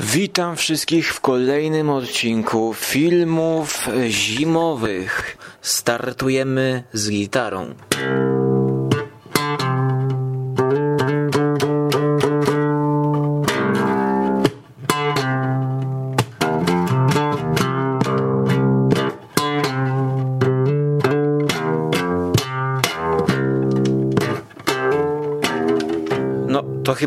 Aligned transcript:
Witam 0.00 0.56
wszystkich 0.56 1.14
w 1.14 1.20
kolejnym 1.20 1.90
odcinku 1.90 2.74
filmów 2.74 3.88
zimowych. 4.08 5.36
Startujemy 5.62 6.82
z 6.92 7.10
gitarą. 7.10 7.74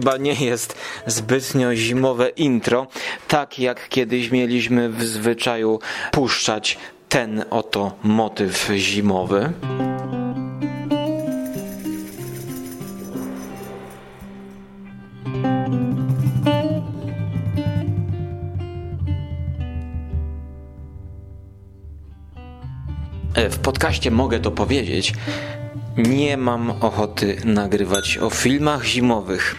Chyba 0.08 0.18
nie 0.18 0.34
jest 0.34 0.76
zbytnio 1.08 1.76
zimowe 1.76 2.30
intro, 2.30 2.88
tak 3.28 3.60
jak 3.60 3.90
kiedyś 3.90 4.32
mieliśmy 4.32 4.90
w 4.90 5.04
zwyczaju 5.04 5.80
puszczać 6.12 6.78
ten 7.10 7.46
oto 7.50 7.92
motyw 8.04 8.70
zimowy. 8.76 9.54
E, 23.36 23.50
W 23.50 23.60
podcaście 23.60 24.12
mogę 24.12 24.40
to 24.40 24.52
powiedzieć. 24.52 25.14
Nie 25.98 26.38
mam 26.38 26.70
ochoty 26.70 27.38
nagrywać 27.46 28.18
o 28.18 28.30
filmach 28.30 28.86
zimowych, 28.86 29.56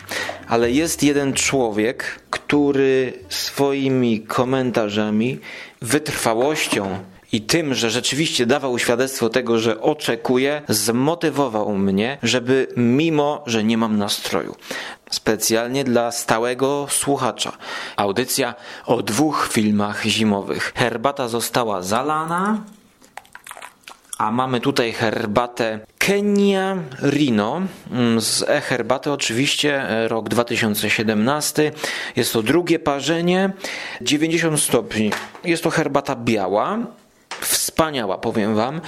ale 0.48 0.70
jest 0.70 1.02
jeden 1.02 1.32
człowiek, 1.32 2.20
który 2.30 3.12
swoimi 3.28 4.20
komentarzami, 4.20 5.38
wytrwałością 5.82 6.98
i 7.32 7.40
tym, 7.40 7.74
że 7.74 7.90
rzeczywiście 7.90 8.46
dawał 8.46 8.78
świadectwo 8.78 9.28
tego, 9.28 9.58
że 9.58 9.80
oczekuje, 9.80 10.62
zmotywował 10.68 11.74
mnie, 11.74 12.18
żeby 12.22 12.66
mimo, 12.76 13.42
że 13.46 13.64
nie 13.64 13.78
mam 13.78 13.98
nastroju, 13.98 14.56
specjalnie 15.10 15.84
dla 15.84 16.12
stałego 16.12 16.86
słuchacza, 16.90 17.52
audycja 17.96 18.54
o 18.86 19.02
dwóch 19.02 19.48
filmach 19.52 20.04
zimowych. 20.04 20.72
Herbata 20.76 21.28
została 21.28 21.82
zalana, 21.82 22.58
a 24.18 24.32
mamy 24.32 24.60
tutaj 24.60 24.92
herbatę 24.92 25.80
Kenia 25.98 26.76
Rino 27.02 27.62
mm, 27.90 28.20
z 28.20 28.42
e-herbaty 28.42 29.12
oczywiście 29.12 29.82
e, 29.82 30.08
rok 30.08 30.28
2017. 30.28 31.72
Jest 32.16 32.32
to 32.32 32.42
drugie 32.42 32.78
parzenie, 32.78 33.50
90 34.00 34.60
stopni. 34.60 35.10
Jest 35.44 35.62
to 35.62 35.70
herbata 35.70 36.16
biała. 36.16 36.78
Wspaniała, 37.40 38.18
powiem 38.18 38.54
wam. 38.54 38.80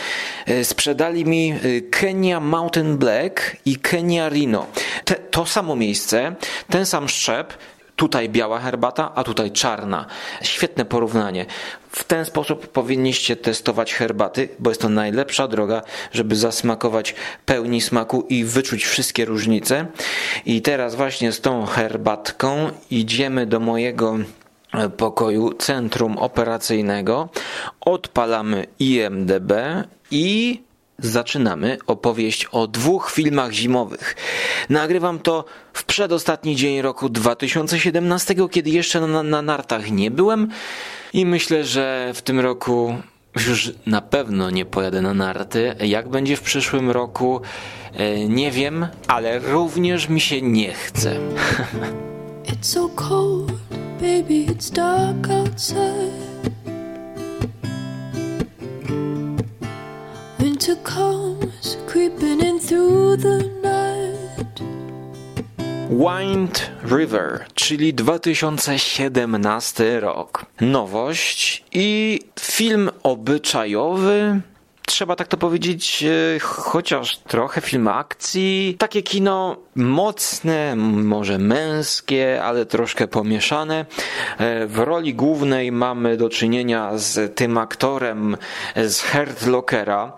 E, 0.46 0.64
Sprzedali 0.64 1.24
mi 1.24 1.50
e, 1.50 1.80
Kenia 1.80 2.40
Mountain 2.40 2.98
Black 2.98 3.56
i 3.66 3.76
Kenia 3.76 4.28
Rino. 4.28 4.66
Te, 5.04 5.14
to 5.14 5.46
samo 5.46 5.76
miejsce, 5.76 6.34
ten 6.70 6.86
sam 6.86 7.08
szczep, 7.08 7.54
Tutaj 8.00 8.28
biała 8.28 8.58
herbata, 8.58 9.12
a 9.14 9.24
tutaj 9.24 9.50
czarna. 9.50 10.06
Świetne 10.42 10.84
porównanie. 10.84 11.46
W 11.90 12.04
ten 12.04 12.24
sposób 12.24 12.66
powinniście 12.66 13.36
testować 13.36 13.94
herbaty, 13.94 14.48
bo 14.58 14.70
jest 14.70 14.80
to 14.80 14.88
najlepsza 14.88 15.48
droga, 15.48 15.82
żeby 16.12 16.36
zasmakować 16.36 17.14
pełni 17.46 17.80
smaku 17.80 18.26
i 18.28 18.44
wyczuć 18.44 18.84
wszystkie 18.84 19.24
różnice. 19.24 19.86
I 20.46 20.62
teraz 20.62 20.94
właśnie 20.94 21.32
z 21.32 21.40
tą 21.40 21.66
herbatką 21.66 22.70
idziemy 22.90 23.46
do 23.46 23.60
mojego 23.60 24.18
pokoju 24.96 25.52
centrum 25.52 26.18
operacyjnego. 26.18 27.28
Odpalamy 27.80 28.66
IMDB 28.78 29.52
i 30.10 30.62
zaczynamy 31.06 31.78
opowieść 31.86 32.44
o 32.44 32.66
dwóch 32.66 33.10
filmach 33.10 33.52
zimowych. 33.52 34.16
Nagrywam 34.68 35.18
to 35.18 35.44
w 35.72 35.84
przedostatni 35.84 36.56
dzień 36.56 36.82
roku 36.82 37.08
2017, 37.08 38.34
kiedy 38.50 38.70
jeszcze 38.70 39.00
na, 39.00 39.22
na 39.22 39.42
nartach 39.42 39.90
nie 39.90 40.10
byłem 40.10 40.48
i 41.12 41.26
myślę, 41.26 41.64
że 41.64 42.12
w 42.14 42.22
tym 42.22 42.40
roku 42.40 42.96
już 43.36 43.72
na 43.86 44.00
pewno 44.00 44.50
nie 44.50 44.64
pojadę 44.64 45.02
na 45.02 45.14
narty. 45.14 45.74
Jak 45.80 46.08
będzie 46.08 46.36
w 46.36 46.40
przyszłym 46.40 46.90
roku, 46.90 47.40
e, 47.92 48.28
nie 48.28 48.50
wiem, 48.50 48.86
ale 49.08 49.38
również 49.38 50.08
mi 50.08 50.20
się 50.20 50.42
nie 50.42 50.72
chce. 50.72 51.16
It's 52.50 52.66
so 52.66 52.88
cold, 52.88 53.52
baby, 54.00 54.46
it's 54.46 54.70
dark 54.70 55.30
outside. 55.30 56.29
Winter 60.70 60.92
comes 60.94 61.76
creeping 61.86 62.40
in 62.40 62.60
through 62.60 63.16
the 63.16 63.38
night. 63.62 64.60
Wind 65.90 66.70
River, 66.84 67.44
czyli 67.54 67.94
2017 67.94 70.00
rok. 70.00 70.46
Nowość 70.60 71.64
i 71.72 72.20
film 72.40 72.90
obyczajowy. 73.02 74.40
Trzeba 74.86 75.16
tak 75.16 75.28
to 75.28 75.36
powiedzieć, 75.36 76.04
e, 76.36 76.38
chociaż 76.40 77.18
trochę 77.18 77.60
film 77.60 77.88
akcji. 77.88 78.76
Takie 78.78 79.02
kino 79.02 79.56
mocne, 79.74 80.76
może 80.76 81.38
męskie, 81.38 82.42
ale 82.42 82.66
troszkę 82.66 83.08
pomieszane. 83.08 83.86
E, 84.38 84.66
W 84.66 84.78
roli 84.78 85.14
głównej 85.14 85.72
mamy 85.72 86.16
do 86.16 86.28
czynienia 86.28 86.90
z 86.94 87.36
tym 87.36 87.58
aktorem 87.58 88.36
z 88.76 89.00
Hurt 89.00 89.46
Lockera. 89.46 90.12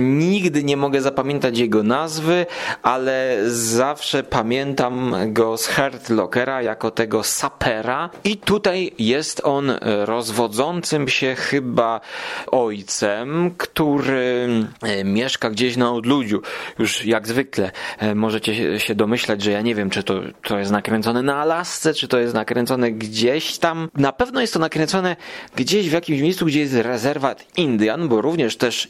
Nigdy 0.00 0.64
nie 0.64 0.76
mogę 0.76 1.00
zapamiętać 1.00 1.58
jego 1.58 1.82
nazwy, 1.82 2.46
ale 2.82 3.36
zawsze 3.50 4.22
pamiętam 4.22 5.14
go 5.26 5.56
z 5.56 5.66
Hurt 5.66 6.10
Lockera 6.10 6.62
jako 6.62 6.90
tego 6.90 7.22
sapera. 7.22 8.10
I 8.24 8.36
tutaj 8.36 8.92
jest 8.98 9.40
on 9.44 9.72
rozwodzącym 10.04 11.08
się 11.08 11.34
chyba 11.34 12.00
ojcem, 12.46 13.54
który 13.56 14.48
e, 14.82 15.04
mieszka 15.04 15.50
gdzieś 15.50 15.76
na 15.76 15.92
odludziu. 15.92 16.42
Już 16.78 17.04
jak 17.04 17.28
zwykle 17.28 17.70
e, 17.98 18.14
możecie 18.14 18.80
się 18.80 18.94
domyślać, 18.94 19.42
że 19.42 19.50
ja 19.50 19.60
nie 19.60 19.74
wiem, 19.74 19.90
czy 19.90 20.02
to, 20.02 20.20
to 20.42 20.58
jest 20.58 20.70
nakręcone 20.70 21.22
na 21.22 21.36
Alasce, 21.36 21.94
czy 21.94 22.08
to 22.08 22.18
jest 22.18 22.34
nakręcone 22.34 22.92
gdzieś 22.92 23.58
tam. 23.58 23.88
Na 23.94 24.12
pewno 24.12 24.40
jest 24.40 24.52
to 24.52 24.58
nakręcone 24.58 25.16
gdzieś 25.56 25.88
w 25.88 25.92
jakimś 25.92 26.20
miejscu, 26.20 26.46
gdzie 26.46 26.60
jest 26.60 26.74
rezerwat 26.74 27.44
Indian, 27.56 28.08
bo 28.08 28.20
również 28.20 28.56
też 28.56 28.88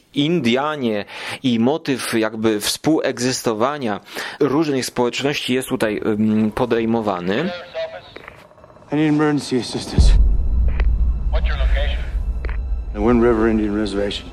Indianie 0.74 1.04
i 1.42 1.58
motyw 1.58 2.14
jakby 2.14 2.60
współegzystowania 2.60 4.00
różnych 4.40 4.86
społeczności 4.86 5.54
jest 5.54 5.68
tutaj 5.68 6.00
podejmowany. 6.54 7.50
I 8.92 8.96
need 8.96 9.08
emergency 9.08 9.60
assistance. 9.60 10.12
What's 11.32 11.48
your 11.48 11.58
location? 11.58 12.02
The 12.92 13.00
Wind 13.00 13.22
River 13.22 13.50
Indian 13.50 13.76
Reservation. 13.76 14.30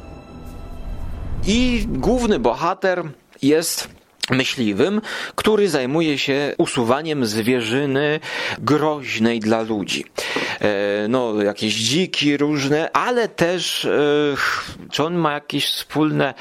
I 1.47 1.85
główny 1.87 2.39
bohater 2.39 3.03
jest 3.41 3.89
myśliwym, 4.29 5.01
który 5.35 5.69
zajmuje 5.69 6.17
się 6.17 6.53
usuwaniem 6.57 7.25
zwierzyny 7.25 8.19
groźnej 8.59 9.39
dla 9.39 9.61
ludzi. 9.61 10.05
E, 10.61 11.07
no, 11.07 11.41
jakieś 11.43 11.75
dziki 11.75 12.37
różne, 12.37 12.91
ale 12.91 13.27
też 13.27 13.85
e, 13.85 13.89
czy 14.91 15.03
on 15.03 15.15
ma 15.15 15.33
jakieś 15.33 15.65
wspólne 15.65 16.33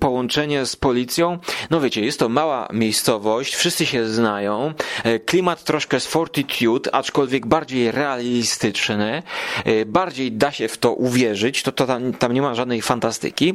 połączenie 0.00 0.66
z 0.66 0.76
policją? 0.76 1.38
No 1.70 1.80
wiecie, 1.80 2.04
jest 2.04 2.18
to 2.18 2.28
mała 2.28 2.68
miejscowość, 2.72 3.54
wszyscy 3.54 3.86
się 3.86 4.06
znają, 4.06 4.74
e, 5.04 5.18
klimat 5.18 5.64
troszkę 5.64 6.00
z 6.00 6.06
Fortitude, 6.06 6.94
aczkolwiek 6.94 7.46
bardziej 7.46 7.90
realistyczny, 7.90 9.22
bardziej 9.86 10.32
da 10.32 10.52
się 10.52 10.68
w 10.68 10.78
to 10.78 10.92
uwierzyć, 10.92 11.62
to, 11.62 11.72
to 11.72 11.86
tam, 11.86 12.12
tam 12.12 12.32
nie 12.32 12.42
ma 12.42 12.54
żadnej 12.54 12.82
fantastyki. 12.82 13.54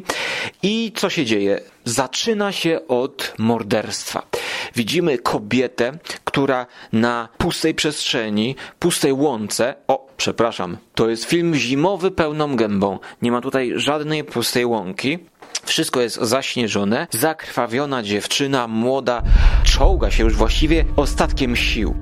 I 0.63 0.91
co 0.95 1.09
się 1.09 1.25
dzieje? 1.25 1.61
Zaczyna 1.85 2.51
się 2.51 2.79
od 2.87 3.33
morderstwa. 3.37 4.27
Widzimy 4.75 5.17
kobietę, 5.17 5.91
która 6.23 6.65
na 6.93 7.29
pustej 7.37 7.73
przestrzeni, 7.73 8.55
pustej 8.79 9.13
łące, 9.13 9.75
o, 9.87 10.07
przepraszam, 10.17 10.77
to 10.95 11.09
jest 11.09 11.25
film 11.25 11.55
zimowy 11.55 12.11
pełną 12.11 12.55
gębą. 12.55 12.99
Nie 13.21 13.31
ma 13.31 13.41
tutaj 13.41 13.73
żadnej 13.75 14.23
pustej 14.23 14.65
łąki. 14.65 15.19
Wszystko 15.65 16.01
jest 16.01 16.15
zaśnieżone. 16.15 17.07
Zakrwawiona 17.11 18.03
dziewczyna, 18.03 18.67
młoda, 18.67 19.21
czołga 19.63 20.11
się 20.11 20.23
już 20.23 20.35
właściwie 20.35 20.85
ostatkiem 20.95 21.55
sił. 21.55 21.95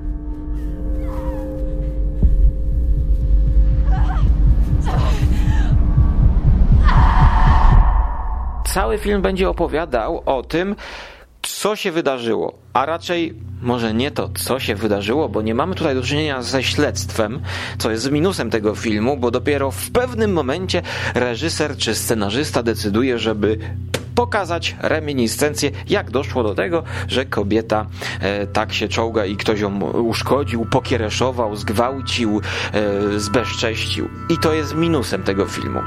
Cały 8.74 8.98
film 8.98 9.22
będzie 9.22 9.48
opowiadał 9.48 10.22
o 10.26 10.42
tym, 10.42 10.76
co 11.46 11.76
się 11.76 11.92
wydarzyło, 11.92 12.58
a 12.72 12.86
raczej 12.86 13.34
może 13.62 13.94
nie 13.94 14.10
to, 14.10 14.30
co 14.34 14.60
się 14.60 14.74
wydarzyło, 14.74 15.28
bo 15.28 15.42
nie 15.42 15.54
mamy 15.54 15.74
tutaj 15.74 15.94
do 15.94 16.02
czynienia 16.02 16.42
ze 16.42 16.62
śledztwem, 16.62 17.40
co 17.78 17.90
jest 17.90 18.10
minusem 18.10 18.50
tego 18.50 18.74
filmu, 18.74 19.16
bo 19.16 19.30
dopiero 19.30 19.70
w 19.70 19.90
pewnym 19.90 20.32
momencie 20.32 20.82
reżyser 21.14 21.76
czy 21.76 21.94
scenarzysta 21.94 22.62
decyduje, 22.62 23.18
żeby 23.18 23.58
pokazać 24.14 24.76
reminiscencję, 24.80 25.70
jak 25.88 26.10
doszło 26.10 26.42
do 26.42 26.54
tego, 26.54 26.82
że 27.08 27.24
kobieta 27.24 27.86
e, 28.20 28.46
tak 28.46 28.72
się 28.72 28.88
czołga 28.88 29.26
i 29.26 29.36
ktoś 29.36 29.60
ją 29.60 29.80
uszkodził, 29.80 30.64
pokiereszował, 30.64 31.56
zgwałcił, 31.56 32.40
e, 32.72 33.18
zbezcześcił. 33.18 34.08
I 34.28 34.38
to 34.38 34.54
jest 34.54 34.74
minusem 34.74 35.22
tego 35.22 35.46
filmu, 35.46 35.80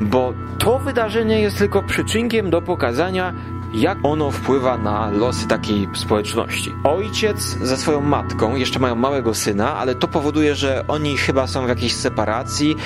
bo 0.00 0.32
to 0.58 0.78
wydarzenie 0.78 1.40
jest 1.40 1.58
tylko 1.58 1.82
przyczynkiem 1.82 2.50
do 2.50 2.62
pokazania, 2.62 3.34
jak 3.74 3.98
ono 4.02 4.30
wpływa 4.30 4.78
na 4.78 5.10
losy 5.10 5.48
takiej 5.48 5.88
społeczności. 5.94 6.72
Ojciec 6.84 7.40
ze 7.40 7.76
swoją 7.76 8.00
matką 8.00 8.56
jeszcze 8.56 8.78
mają 8.78 8.94
małego 8.94 9.34
syna, 9.34 9.76
ale 9.76 9.94
to 9.94 10.08
powoduje, 10.08 10.54
że 10.54 10.84
oni 10.88 11.16
chyba 11.16 11.46
są 11.46 11.66
w 11.66 11.68
jakiejś 11.68 11.94
separacji, 11.94 12.76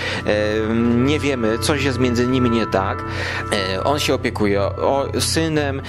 nie 0.94 1.18
wiemy, 1.20 1.58
coś 1.58 1.84
jest 1.84 1.98
między 1.98 2.26
nimi 2.26 2.50
nie 2.50 2.66
tak. 2.66 3.04
E, 3.52 3.84
on 3.84 3.98
się 3.98 4.14
opiekuje 4.14 4.62
o, 4.62 5.08
synem. 5.18 5.82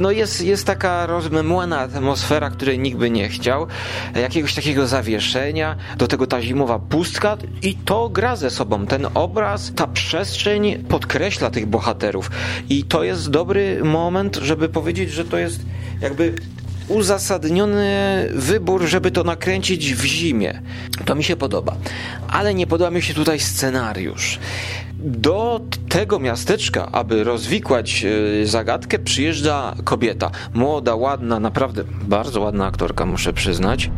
No 0.00 0.10
jest, 0.10 0.40
jest 0.40 0.66
taka 0.66 1.06
rozmemłana 1.06 1.78
atmosfera, 1.78 2.50
której 2.50 2.78
nikt 2.78 2.98
by 2.98 3.10
nie 3.10 3.28
chciał, 3.28 3.66
jakiegoś 4.14 4.54
takiego 4.54 4.86
zawieszenia, 4.86 5.76
do 5.96 6.08
tego 6.08 6.26
ta 6.26 6.42
zimowa 6.42 6.78
pustka 6.78 7.36
i 7.62 7.74
to 7.74 8.08
gra 8.08 8.36
ze 8.36 8.50
sobą. 8.50 8.86
Ten 8.86 9.08
obraz, 9.14 9.72
ta 9.76 9.86
przestrzeń 9.86 10.84
podkreśla 10.88 11.50
tych 11.50 11.66
bohaterów 11.66 12.30
i 12.68 12.84
to 12.84 13.04
jest 13.04 13.30
dobry 13.30 13.84
moment, 13.84 14.31
żeby 14.36 14.68
powiedzieć, 14.68 15.10
że 15.10 15.24
to 15.24 15.38
jest 15.38 15.60
jakby 16.00 16.34
uzasadniony 16.88 18.28
wybór, 18.34 18.82
żeby 18.82 19.10
to 19.10 19.24
nakręcić 19.24 19.94
w 19.94 20.04
zimie. 20.04 20.62
To 21.04 21.14
mi 21.14 21.24
się 21.24 21.36
podoba. 21.36 21.76
Ale 22.28 22.54
nie 22.54 22.66
podoba 22.66 22.90
mi 22.90 23.02
się 23.02 23.14
tutaj 23.14 23.40
scenariusz. 23.40 24.38
Do 24.98 25.60
tego 25.88 26.18
miasteczka, 26.18 26.92
aby 26.92 27.24
rozwikłać 27.24 28.04
e, 28.42 28.46
zagadkę, 28.46 28.98
przyjeżdża 28.98 29.74
kobieta. 29.84 30.30
Młoda, 30.54 30.94
ładna, 30.94 31.40
naprawdę 31.40 31.84
bardzo 32.02 32.40
ładna 32.40 32.66
aktorka, 32.66 33.06
muszę 33.06 33.32
przyznać. 33.32 33.90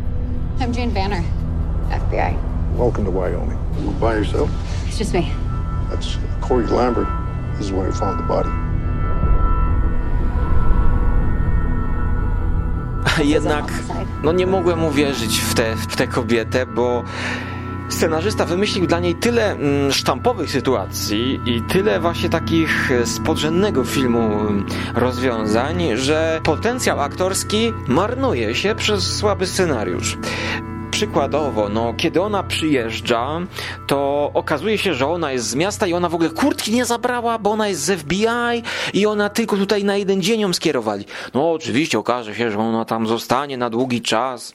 I'm 0.59 0.79
Jane 0.79 0.93
Banner, 0.93 1.21
FBI. 1.89 2.35
Welcome 2.77 3.05
to 3.05 3.11
Wyoming. 3.11 3.59
By 3.99 4.15
yourself? 4.15 4.49
It's 4.89 4.99
just 4.99 5.13
me. 5.13 5.23
That's 5.91 6.17
Corey 6.47 6.67
Lambert. 6.67 7.07
This 7.57 7.67
is 7.67 7.71
where 7.71 7.91
he 7.91 7.99
found 7.99 8.19
the 8.19 8.27
body. 8.27 8.64
Jednak 13.23 13.73
no 14.23 14.31
nie 14.31 14.47
mogłem 14.47 14.83
uwierzyć 14.83 15.39
w 15.39 15.53
tę 15.53 15.75
w 15.75 15.95
tę 15.95 16.07
kobietę, 16.07 16.65
bo 16.65 17.03
scenarzysta 17.89 18.45
wymyślił 18.45 18.87
dla 18.87 18.99
niej 18.99 19.15
tyle 19.15 19.51
mm, 19.51 19.91
sztampowych 19.91 20.51
sytuacji 20.51 21.39
i 21.45 21.61
tyle 21.61 21.99
właśnie 21.99 22.29
takich 22.29 22.91
e, 22.91 23.05
z 23.05 23.19
podrzędnego 23.19 23.83
filmu 23.83 24.19
mm, 24.19 24.65
rozwiązań, 24.95 25.83
że 25.95 26.39
potencjał 26.43 26.99
aktorski 26.99 27.73
marnuje 27.87 28.55
się 28.55 28.75
przez 28.75 29.15
słaby 29.15 29.47
scenariusz. 29.47 30.17
Przykładowo, 30.95 31.69
no, 31.69 31.93
kiedy 31.97 32.21
ona 32.21 32.43
przyjeżdża, 32.43 33.41
to 33.87 34.31
okazuje 34.33 34.77
się, 34.77 34.93
że 34.93 35.07
ona 35.07 35.31
jest 35.31 35.47
z 35.47 35.55
miasta 35.55 35.87
i 35.87 35.93
ona 35.93 36.09
w 36.09 36.15
ogóle 36.15 36.29
kurtki 36.29 36.71
nie 36.71 36.85
zabrała, 36.85 37.39
bo 37.39 37.51
ona 37.51 37.67
jest 37.67 37.81
z 37.81 37.99
FBI 37.99 38.63
i 38.93 39.05
ona 39.05 39.29
tylko 39.29 39.57
tutaj 39.57 39.83
na 39.83 39.97
jeden 39.97 40.21
dzień 40.21 40.39
ją 40.39 40.53
skierowali. 40.53 41.05
No, 41.33 41.51
oczywiście 41.51 41.99
okaże 41.99 42.35
się, 42.35 42.51
że 42.51 42.59
ona 42.59 42.85
tam 42.85 43.07
zostanie 43.07 43.57
na 43.57 43.69
długi 43.69 44.01
czas. 44.01 44.53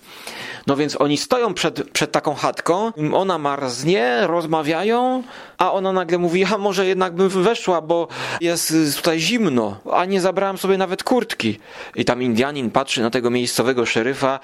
No 0.67 0.77
więc 0.77 1.01
oni 1.01 1.17
stoją 1.17 1.55
przed, 1.55 1.91
przed 1.91 2.13
taką 2.13 2.35
chatką, 2.35 2.93
ona 3.13 3.39
marznie, 3.39 4.19
rozmawiają, 4.23 5.23
a 5.61 5.73
ona 5.73 5.93
nagle 5.93 6.19
mówi, 6.19 6.45
a 6.45 6.59
może 6.59 6.87
jednak 6.87 7.15
bym 7.15 7.29
weszła, 7.29 7.81
bo 7.81 8.09
jest 8.41 8.75
tutaj 8.97 9.21
zimno, 9.21 9.77
a 9.93 10.05
nie 10.05 10.21
zabrałem 10.21 10.59
sobie 10.59 10.79
nawet 10.79 11.03
kurtki. 11.03 11.59
I 11.95 12.05
tam 12.05 12.23
Indianin 12.23 12.71
patrzy 12.71 13.03
na 13.03 13.11
tego 13.11 13.31
miejscowego 13.31 13.87
szeryfa, 13.87 14.41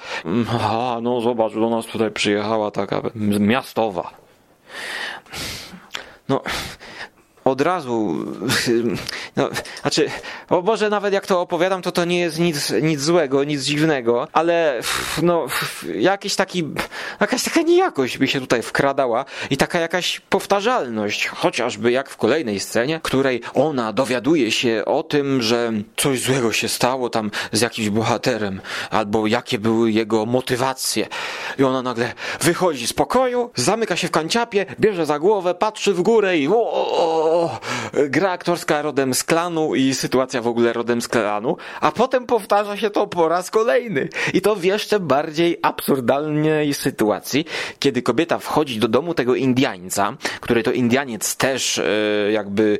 a 0.60 0.98
no 1.02 1.20
zobacz, 1.20 1.52
do 1.54 1.70
nas 1.70 1.86
tutaj 1.86 2.10
przyjechała 2.10 2.70
taka 2.70 3.02
miastowa. 3.40 4.10
No, 6.28 6.42
od 7.44 7.60
razu, 7.60 8.16
no, 9.36 9.50
znaczy, 9.82 10.10
o 10.50 10.62
Boże, 10.62 10.90
nawet 10.90 11.14
jak 11.14 11.26
to 11.26 11.40
opowiadam, 11.40 11.82
to 11.82 11.92
to 11.92 12.04
nie 12.04 12.20
jest 12.20 12.38
nic, 12.38 12.72
nic 12.82 13.00
złego, 13.00 13.44
nic 13.44 13.62
dziwnego, 13.62 14.28
ale 14.32 14.80
no, 15.22 15.46
jakiś 15.94 16.36
taki, 16.36 16.64
jakaś 17.20 17.42
taka 17.42 17.62
niejakość 17.62 18.18
by 18.18 18.28
się 18.28 18.40
tutaj 18.40 18.62
wkradała 18.62 19.24
i 19.50 19.56
taka 19.56 19.80
jakaś 19.80 20.20
powtarzalność, 20.20 21.26
chociażby 21.26 21.92
jak 21.92 22.10
w 22.10 22.16
kolejnej 22.16 22.60
scenie, 22.60 23.00
której 23.02 23.40
ona 23.54 23.92
dowiaduje 23.92 24.50
się 24.50 24.82
o 24.86 25.02
tym, 25.02 25.42
że 25.42 25.72
coś 25.96 26.20
złego 26.20 26.52
się 26.52 26.68
stało 26.68 27.10
tam 27.10 27.30
z 27.52 27.60
jakimś 27.60 27.88
bohaterem, 27.88 28.60
albo 28.90 29.26
jakie 29.26 29.58
były 29.58 29.92
jego 29.92 30.26
motywacje. 30.26 31.06
I 31.58 31.64
ona 31.64 31.82
nagle 31.82 32.12
wychodzi 32.40 32.86
z 32.86 32.92
pokoju, 32.92 33.50
zamyka 33.54 33.96
się 33.96 34.08
w 34.08 34.10
kanciapie, 34.10 34.66
bierze 34.80 35.06
za 35.06 35.18
głowę, 35.18 35.54
patrzy 35.54 35.94
w 35.94 36.02
górę 36.02 36.38
i 36.38 36.48
o, 36.48 36.52
o, 36.52 36.90
o, 37.02 37.60
gra 38.08 38.30
aktorska 38.30 38.82
rodem 38.82 39.14
z 39.14 39.25
klanu 39.26 39.74
i 39.74 39.94
sytuacja 39.94 40.42
w 40.42 40.46
ogóle 40.46 40.72
rodem 40.72 41.02
z 41.02 41.08
klanu, 41.08 41.56
a 41.80 41.92
potem 41.92 42.26
powtarza 42.26 42.76
się 42.76 42.90
to 42.90 43.06
po 43.06 43.28
raz 43.28 43.50
kolejny. 43.50 44.08
I 44.34 44.40
to 44.40 44.56
w 44.56 44.64
jeszcze 44.64 45.00
bardziej 45.00 45.58
absurdalnej 45.62 46.74
sytuacji, 46.74 47.44
kiedy 47.78 48.02
kobieta 48.02 48.38
wchodzi 48.38 48.78
do 48.78 48.88
domu 48.88 49.14
tego 49.14 49.34
Indiańca, 49.34 50.16
który 50.40 50.62
to 50.62 50.72
Indianiec 50.72 51.36
też 51.36 51.78
e, 51.78 51.84
jakby, 52.32 52.78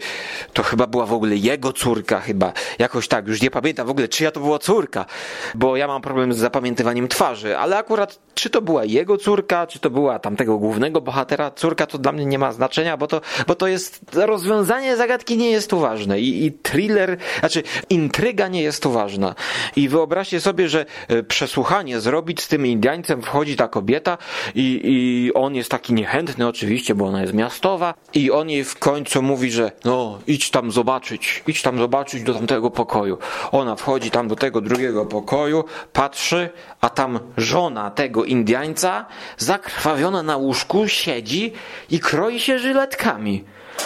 to 0.53 0.63
chyba 0.63 0.87
była 0.87 1.07
w 1.07 1.13
ogóle 1.13 1.37
jego 1.37 1.73
córka 1.73 2.21
chyba, 2.21 2.53
jakoś 2.79 3.09
tak, 3.09 3.27
już 3.27 3.43
nie 3.43 3.51
pamiętam 3.51 3.87
w 3.87 3.91
ogóle 3.91 4.09
czyja 4.09 4.31
to 4.31 4.41
była 4.41 4.59
córka, 4.59 5.07
bo 5.55 5.77
ja 5.77 5.87
mam 5.87 6.03
problem 6.03 6.33
z 6.33 6.37
zapamiętywaniem 6.37 7.09
twarzy, 7.09 7.59
ale 7.59 7.79
akurat 7.79 8.19
czy 8.35 8.51
to 8.51 8.63
była 8.63 8.85
jego 8.85 9.17
córka, 9.17 9.67
czy 9.67 9.79
to 9.79 9.91
była 9.91 10.19
tamtego 10.19 10.59
głównego 10.59 11.01
bohatera 11.01 11.51
córka, 11.51 11.87
to 11.87 11.99
dla 11.99 12.13
mnie 12.13 12.27
nie 12.27 12.39
ma 12.39 12.53
znaczenia, 12.53 12.97
bo 12.97 13.07
to, 13.07 13.21
bo 13.47 13.55
to 13.55 13.67
jest 13.67 14.01
rozwiązanie 14.13 14.97
zagadki 14.97 15.37
nie 15.37 15.51
jest 15.51 15.71
tu 15.71 15.79
ważne 15.79 16.21
i, 16.21 16.36
i 16.45 16.53
thriller, 16.53 17.17
znaczy 17.41 17.63
intryga 17.91 18.49
nie 18.49 18.63
jest 18.63 18.83
tu 18.83 18.93
ważna. 18.93 19.35
I 19.77 19.89
wyobraźcie 19.89 20.41
sobie, 20.41 20.69
że 20.69 20.87
e, 21.09 21.23
przesłuchanie 21.23 22.01
zrobić 22.01 22.43
z 22.43 22.49
tym 22.49 22.67
Indiańcem 22.67 23.23
wchodzi 23.23 23.57
ta 23.57 23.69
kobieta 23.69 24.19
i, 24.55 24.81
i 24.85 25.35
on 25.35 25.55
jest 25.55 25.71
taki 25.71 25.95
niechętny 25.95 26.49
oczywiście, 26.49 26.95
bo 26.95 27.07
ona 27.07 27.23
jest 27.23 27.35
miastowa 27.35 27.95
i 28.15 28.31
on 28.31 28.51
jej 28.51 28.65
w 28.65 28.79
końcu 28.79 29.23
mówi, 29.23 29.51
że 29.51 29.73
no 29.85 30.19
idź 30.27 30.51
tam 30.51 30.71
zobaczyć, 30.71 31.43
idź 31.47 31.63
tam 31.63 31.79
zobaczyć 31.79 32.23
do 32.23 32.35
tamtego 32.35 32.71
pokoju. 32.71 33.19
Ona 33.53 33.77
wchodzi 33.77 34.11
tam 34.11 34.29
do 34.29 34.37
tego 34.37 34.61
drugiego 34.61 35.07
pokoju, 35.07 35.65
patrzy, 35.93 36.51
a 36.81 36.91
tam 36.91 37.19
żona 37.37 37.91
tego 37.91 38.25
Indiańca 38.25 39.07
zakrwawiona 39.37 40.23
na 40.23 40.37
łóżku 40.37 40.89
siedzi 40.89 41.53
i 41.91 42.01
kroi 42.01 42.41
się 42.41 42.59
żyletkami. 42.59 43.45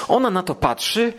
Ona 0.09 0.31
na 0.31 0.43
to 0.43 0.55
patrzy, 0.55 1.13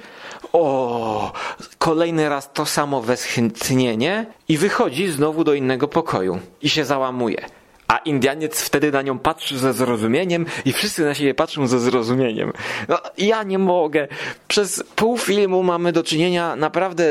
o, 0.54 1.32
kolejny 1.78 2.30
raz 2.30 2.54
to 2.54 2.66
samo 2.66 3.02
westchnienie 3.02 4.26
i 4.48 4.58
wychodzi 4.58 5.08
znowu 5.08 5.44
do 5.44 5.54
innego 5.54 5.88
pokoju 5.88 6.40
i 6.62 6.70
się 6.70 6.86
załamuje. 6.86 7.46
A 7.88 7.98
Indianiec 7.98 8.62
wtedy 8.62 8.92
na 8.92 9.02
nią 9.02 9.20
patrzy 9.20 9.60
ze 9.60 9.74
zrozumieniem 9.74 10.46
i 10.66 10.74
wszyscy 10.74 11.06
na 11.06 11.14
siebie 11.14 11.34
patrzą 11.34 11.68
ze 11.68 11.80
zrozumieniem. 11.80 12.54
No, 12.88 13.00
ja 13.18 13.44
nie 13.44 13.60
mogę. 13.60 14.08
Przez 14.48 14.84
pół 14.96 15.18
filmu 15.18 15.64
mamy 15.64 15.92
do 15.92 16.04
czynienia 16.04 16.56
naprawdę 16.56 17.04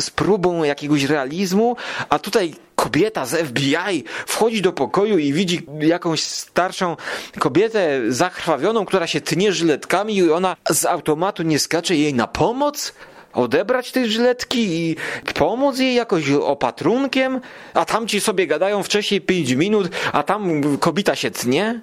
z 0.00 0.10
próbą 0.10 0.64
jakiegoś 0.64 1.04
realizmu, 1.04 1.76
a 2.08 2.18
tutaj 2.18 2.54
kobieta 2.78 3.26
z 3.26 3.48
FBI 3.48 4.04
wchodzi 4.26 4.62
do 4.62 4.72
pokoju 4.72 5.18
i 5.18 5.32
widzi 5.32 5.66
jakąś 5.80 6.20
starszą 6.20 6.96
kobietę 7.38 8.00
zakrwawioną, 8.08 8.84
która 8.84 9.06
się 9.06 9.20
tnie 9.20 9.52
żyletkami 9.52 10.16
i 10.16 10.32
ona 10.32 10.56
z 10.70 10.84
automatu 10.84 11.42
nie 11.42 11.58
skacze 11.58 11.96
jej 11.96 12.14
na 12.14 12.26
pomoc? 12.26 12.92
odebrać 13.32 13.92
te 13.92 14.06
żyletki 14.06 14.58
i 14.58 14.96
pomóc 15.34 15.78
jej 15.78 15.94
jakoś 15.94 16.30
opatrunkiem, 16.30 17.40
a 17.74 17.84
tamci 17.84 18.20
sobie 18.20 18.46
gadają 18.46 18.82
wcześniej 18.82 19.20
5 19.20 19.52
minut, 19.52 19.88
a 20.12 20.22
tam 20.22 20.62
kobieta 20.78 21.16
się 21.16 21.30
tnie? 21.30 21.80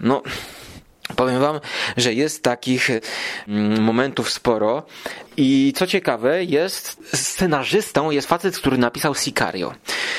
No, 0.00 0.22
Powiem 1.16 1.40
wam, 1.40 1.60
że 1.96 2.14
jest 2.14 2.42
takich 2.42 2.90
mm, 3.48 3.82
momentów 3.82 4.30
sporo 4.30 4.82
i 5.36 5.72
co 5.76 5.86
ciekawe, 5.86 6.44
jest 6.44 7.16
scenarzystą, 7.16 8.10
jest 8.10 8.28
facet, 8.28 8.58
który 8.58 8.78
napisał 8.78 9.14
Sicario, 9.14 9.74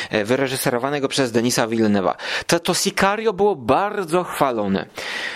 e, 0.10 0.26
wyreżyserowanego 0.26 1.08
przez 1.08 1.32
Denisa 1.32 1.68
Villeneuve'a. 1.68 2.14
To, 2.48 2.60
to 2.60 2.74
Sicario 2.74 3.34
było 3.34 3.56
bardzo 3.56 4.24
chwalone. 4.24 4.86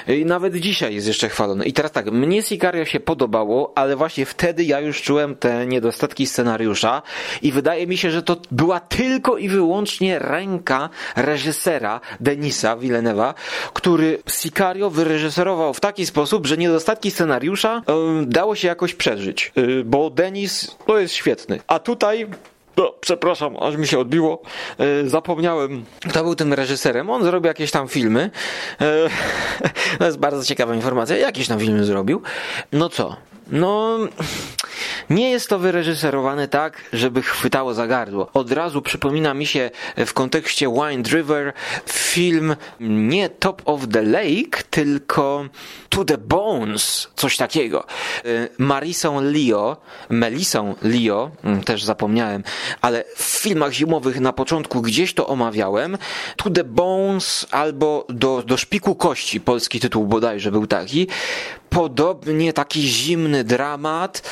I 0.08 0.26
nawet 0.26 0.56
dzisiaj 0.56 0.96
jest 0.96 1.08
jeszcze 1.08 1.30
chwalone. 1.30 1.66
I 1.66 1.74
teraz 1.74 1.92
tak, 1.92 2.12
mnie 2.12 2.44
Sicario 2.44 2.86
się 2.86 3.00
podobało, 3.00 3.74
ale 3.76 3.96
właśnie 3.96 4.26
wtedy 4.26 4.64
ja 4.64 4.80
już 4.80 5.02
czułem 5.02 5.36
te 5.36 5.68
niedostatki 5.68 6.28
scenariusza 6.28 7.02
i 7.42 7.52
wydaje 7.52 7.88
mi 7.88 7.98
się, 7.98 8.12
że 8.12 8.24
to 8.24 8.38
była 8.52 8.80
tylko 8.80 9.38
i 9.38 9.50
wyłącznie 9.50 10.20
ręka 10.20 10.90
reżysera 11.16 12.02
Denisa 12.20 12.78
Villeneuve'a, 12.78 13.34
który 13.74 14.20
Sicario 14.30 14.90
wyreżyserował 14.90 15.74
w 15.74 15.80
taki 15.80 16.06
sposób, 16.06 16.48
że 16.48 16.58
niedostatki 16.58 17.12
scenariusza 17.12 17.82
e, 17.88 18.26
dało 18.26 18.56
się 18.56 18.68
jakoś 18.68 18.94
przeżyć. 18.94 19.52
E, 19.58 19.71
bo 19.86 20.10
Denis 20.10 20.78
to 20.86 21.00
jest 21.00 21.14
świetny. 21.14 21.60
A 21.68 21.80
tutaj 21.80 22.28
no, 22.78 22.94
przepraszam, 23.02 23.58
aż 23.60 23.76
mi 23.76 23.88
się 23.88 24.00
odbiło. 24.00 24.42
E, 24.80 25.10
zapomniałem, 25.10 25.86
kto 26.10 26.24
był 26.24 26.36
tym 26.36 26.54
reżyserem. 26.54 27.10
On 27.10 27.24
zrobił 27.24 27.48
jakieś 27.48 27.72
tam 27.72 27.88
filmy. 27.88 28.30
E, 28.82 29.10
to 30.00 30.06
jest 30.06 30.18
bardzo 30.18 30.46
ciekawa 30.46 30.76
informacja. 30.76 31.18
Jakieś 31.18 31.48
tam 31.48 31.60
filmy 31.60 31.84
zrobił. 31.86 32.22
No 32.72 32.90
co? 32.90 33.16
No, 33.52 33.98
nie 35.10 35.30
jest 35.32 35.50
to 35.50 35.60
wyreżyserowane 35.60 36.48
tak, 36.48 36.82
żeby 36.94 37.22
chwytało 37.22 37.74
za 37.74 37.88
gardło. 37.88 38.30
Od 38.34 38.52
razu 38.52 38.82
przypomina 38.82 39.34
mi 39.34 39.46
się 39.46 39.72
w 39.98 40.14
kontekście 40.14 40.68
Wind 40.68 41.08
River 41.08 41.54
film 41.88 42.56
nie 42.80 43.30
Top 43.30 43.62
of 43.66 43.82
the 43.88 44.02
Lake, 44.02 44.64
tylko 44.70 45.46
To 45.90 46.06
the 46.06 46.18
Bones, 46.18 47.10
coś 47.16 47.38
takiego. 47.38 47.86
Y, 48.26 48.50
Marisą 48.58 49.22
Leo, 49.22 49.78
Melisą 50.10 50.76
Leo, 50.82 51.32
mm, 51.44 51.64
też 51.64 51.84
zapomniałem, 51.84 52.44
ale 52.82 53.04
w 53.16 53.24
filmach 53.24 53.72
zimowych 53.72 54.20
na 54.20 54.34
początku 54.34 54.82
gdzieś 54.82 55.14
to 55.14 55.28
omawiałem. 55.28 55.98
To 56.36 56.50
the 56.50 56.64
Bones 56.64 57.48
albo 57.52 58.06
do, 58.10 58.44
do 58.46 58.58
szpiku 58.58 58.96
kości, 58.96 59.42
polski 59.42 59.80
tytuł 59.80 60.06
bodajże 60.06 60.52
był 60.52 60.68
taki. 60.68 61.08
Podobnie 61.72 62.54
taki 62.54 62.82
zimny 62.82 63.44
dramat, 63.44 64.30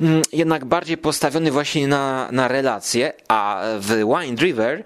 mm, 0.00 0.22
jednak 0.32 0.64
bardziej 0.64 0.98
postawiony 0.98 1.50
właśnie 1.50 1.88
na, 1.88 2.28
na 2.32 2.48
relacje, 2.48 3.12
a 3.28 3.62
w 3.78 3.88
Wind 3.88 4.40
River 4.40 4.84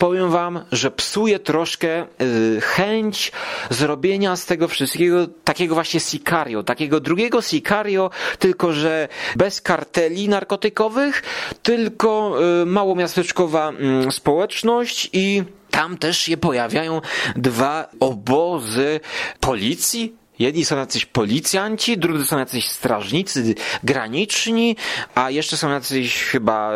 powiem 0.00 0.30
wam, 0.30 0.64
że 0.72 0.90
psuje 0.90 1.38
troszkę 1.38 2.06
y, 2.22 2.60
chęć 2.60 3.32
zrobienia 3.70 4.36
z 4.36 4.46
tego 4.46 4.68
wszystkiego 4.68 5.26
takiego 5.44 5.74
właśnie 5.74 6.00
Sicario, 6.00 6.62
takiego 6.62 7.00
drugiego 7.00 7.42
Sicario, 7.42 8.10
tylko 8.38 8.72
że 8.72 9.08
bez 9.36 9.60
karteli 9.60 10.28
narkotykowych, 10.28 11.22
tylko 11.62 12.36
y, 12.62 12.66
małomiasteczkowa 12.66 13.72
y, 14.08 14.12
społeczność 14.12 15.10
i 15.12 15.42
tam 15.70 15.98
też 15.98 16.18
się 16.18 16.36
pojawiają 16.36 17.00
dwa 17.36 17.88
obozy 18.00 19.00
policji, 19.40 20.19
Jedni 20.40 20.64
są 20.64 20.76
jacyś 20.76 21.06
policjanci, 21.06 21.98
drudzy 21.98 22.26
są 22.26 22.38
jacyś 22.38 22.68
strażnicy 22.68 23.54
graniczni, 23.84 24.76
a 25.14 25.30
jeszcze 25.30 25.56
są 25.56 25.70
jacyś 25.70 26.24
chyba 26.24 26.72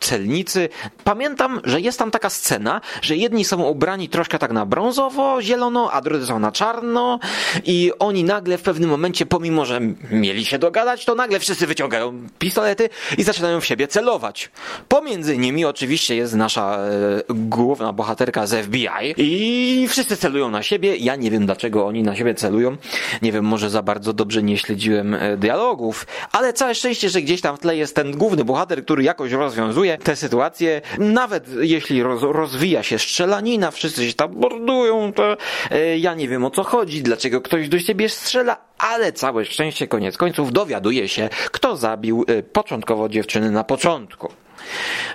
celnicy. 0.00 0.68
Pamiętam, 1.04 1.60
że 1.64 1.80
jest 1.80 1.98
tam 1.98 2.10
taka 2.10 2.30
scena, 2.30 2.80
że 3.02 3.16
jedni 3.16 3.44
są 3.44 3.62
ubrani 3.62 4.08
troszkę 4.08 4.38
tak 4.38 4.52
na 4.52 4.66
brązowo, 4.66 5.42
zielono, 5.42 5.92
a 5.92 6.00
drudzy 6.00 6.26
są 6.26 6.38
na 6.38 6.52
czarno 6.52 7.18
i 7.64 7.92
oni 7.98 8.24
nagle 8.24 8.58
w 8.58 8.62
pewnym 8.62 8.90
momencie, 8.90 9.26
pomimo 9.26 9.64
że 9.64 9.80
mieli 10.10 10.44
się 10.44 10.58
dogadać, 10.58 11.04
to 11.04 11.14
nagle 11.14 11.40
wszyscy 11.40 11.66
wyciągają 11.66 12.28
pistolety 12.38 12.88
i 13.18 13.22
zaczynają 13.22 13.60
w 13.60 13.66
siebie 13.66 13.88
celować. 13.88 14.50
Pomiędzy 14.88 15.38
nimi 15.38 15.64
oczywiście 15.64 16.16
jest 16.16 16.34
nasza 16.34 16.78
e, 16.78 17.22
główna 17.28 17.92
bohaterka 17.92 18.46
z 18.46 18.64
FBI 18.64 19.14
i 19.16 19.88
wszyscy 19.88 20.16
celują 20.16 20.50
na 20.50 20.62
siebie. 20.62 20.96
Ja 20.96 21.16
nie 21.16 21.30
wiem 21.30 21.46
dlaczego 21.46 21.86
oni 21.86 22.02
na 22.02 22.16
siebie 22.16 22.34
celują. 22.34 22.76
Nie 23.22 23.32
wiem, 23.32 23.44
może 23.44 23.70
za 23.70 23.82
bardzo 23.82 24.12
dobrze 24.12 24.42
nie 24.42 24.58
śledziłem 24.58 25.14
e, 25.14 25.36
dialogów, 25.36 26.06
ale 26.32 26.52
całe 26.52 26.74
szczęście, 26.74 27.08
że 27.08 27.22
gdzieś 27.22 27.40
tam 27.40 27.56
w 27.56 27.60
tle 27.60 27.76
jest 27.76 27.94
ten 27.94 28.16
główny 28.16 28.44
bohater, 28.44 28.84
który 28.84 29.02
jakoś 29.02 29.32
rozwiązuje 29.32 29.98
tę 29.98 30.16
sytuację. 30.16 30.80
Nawet 30.98 31.48
jeśli 31.60 32.02
roz, 32.02 32.22
rozwija 32.22 32.82
się 32.82 32.98
strzelanina, 32.98 33.70
wszyscy 33.70 34.08
się 34.08 34.14
tam 34.14 34.34
bordują, 34.34 35.12
to 35.12 35.36
e, 35.70 35.98
ja 35.98 36.14
nie 36.14 36.28
wiem 36.28 36.44
o 36.44 36.50
co 36.50 36.64
chodzi, 36.64 37.02
dlaczego 37.02 37.40
ktoś 37.40 37.68
do 37.68 37.78
siebie 37.78 38.08
strzela, 38.08 38.56
ale 38.78 39.12
całe 39.12 39.44
szczęście 39.44 39.88
koniec 39.88 40.16
końców 40.16 40.52
dowiaduje 40.52 41.08
się, 41.08 41.28
kto 41.52 41.76
zabił 41.76 42.24
e, 42.28 42.42
początkowo 42.42 43.08
dziewczyny 43.08 43.50
na 43.50 43.64
początku. 43.64 44.43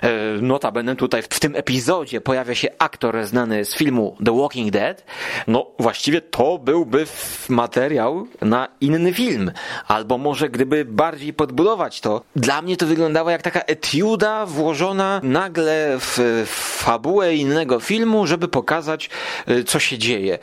E, 0.02 0.10
notabene 0.42 0.96
tutaj 0.96 1.22
w 1.22 1.40
tym 1.40 1.56
epizodzie 1.56 2.20
pojawia 2.20 2.54
się 2.54 2.68
aktor 2.78 3.24
znany 3.24 3.64
z 3.64 3.74
filmu 3.74 4.16
The 4.24 4.36
Walking 4.36 4.70
Dead. 4.70 5.04
No 5.46 5.66
właściwie 5.78 6.20
to 6.20 6.58
byłby 6.58 7.06
materiał 7.48 8.26
na 8.40 8.68
inny 8.80 9.12
film. 9.12 9.50
Albo 9.88 10.18
może 10.18 10.48
gdyby 10.48 10.84
bardziej 10.84 11.32
podbudować 11.32 12.00
to. 12.00 12.22
Dla 12.36 12.62
mnie 12.62 12.76
to 12.76 12.86
wyglądało 12.86 13.30
jak 13.30 13.42
taka 13.42 13.60
etiuda 13.60 14.46
włożona 14.46 15.20
nagle 15.22 15.96
w 15.98 16.44
fabułę 16.46 17.34
innego 17.34 17.80
filmu, 17.80 18.26
żeby 18.26 18.48
pokazać 18.48 19.10
e, 19.46 19.64
co 19.64 19.78
się 19.78 19.98
dzieje. 19.98 20.38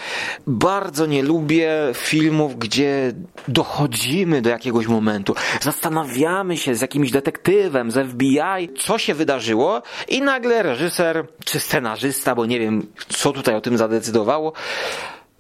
Bardzo 0.48 1.06
nie 1.06 1.24
lubię 1.24 1.72
filmów, 1.94 2.58
gdzie 2.58 3.14
dochodzimy 3.48 4.42
do 4.42 4.50
jakiegoś 4.50 4.88
momentu. 4.88 5.36
Zastanawiamy 5.62 6.58
się 6.58 6.76
z 6.76 6.82
jakimś 6.82 7.12
detektywem, 7.12 7.92
z 7.92 8.08
FBI, 8.12 8.70
co 8.80 8.97
się 8.98 9.14
wydarzyło 9.14 9.82
i 10.08 10.22
nagle 10.22 10.64
reżyser 10.64 11.28
czy 11.46 11.60
scenarzysta, 11.60 12.36
bo 12.36 12.46
nie 12.46 12.60
wiem 12.60 12.88
co 13.10 13.34
tutaj 13.34 13.56
o 13.56 13.62
tym 13.62 13.78
zadecydowało, 13.78 14.54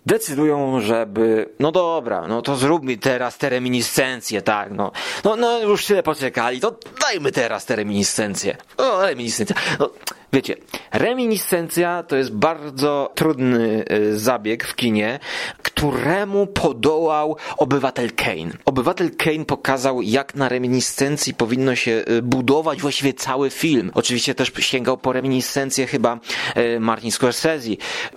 decydują, 0.08 0.82
żeby, 0.82 1.50
no 1.60 1.72
dobra, 1.72 2.28
no 2.28 2.42
to 2.42 2.56
zróbmy 2.56 2.98
teraz 2.98 3.38
te 3.38 3.50
reminiscencje, 3.50 4.42
tak, 4.42 4.72
no, 4.72 4.92
no, 5.24 5.36
no 5.36 5.60
już 5.60 5.86
tyle 5.86 6.04
poczekali, 6.04 6.60
to 6.60 6.80
dajmy 7.02 7.32
teraz 7.32 7.66
te 7.66 7.76
reminiscencje. 7.76 8.58
O, 8.78 9.02
reminiscencje. 9.06 9.56
No, 9.80 9.90
Wiecie, 10.34 10.56
reminiscencja 10.94 12.04
to 12.04 12.16
jest 12.16 12.32
bardzo 12.32 13.12
trudny 13.16 13.86
y, 13.92 14.20
zabieg 14.20 14.64
w 14.64 14.76
kinie, 14.76 15.20
któremu 15.64 16.48
podołał 16.48 17.36
obywatel 17.58 18.12
Kane. 18.16 18.52
Obywatel 18.66 19.12
Kane 19.18 19.46
pokazał, 19.46 20.02
jak 20.02 20.36
na 20.36 20.50
reminiscencji 20.50 21.34
powinno 21.34 21.76
się 21.76 22.04
y, 22.10 22.22
budować 22.22 22.82
właściwie 22.82 23.14
cały 23.14 23.50
film. 23.50 23.92
Oczywiście 23.94 24.36
też 24.36 24.52
sięgał 24.60 24.98
po 24.98 25.14
reminiscencję 25.14 25.88
chyba 25.88 26.20
y, 26.58 26.80
Martin 26.80 27.12
Scorsese. 27.12 27.70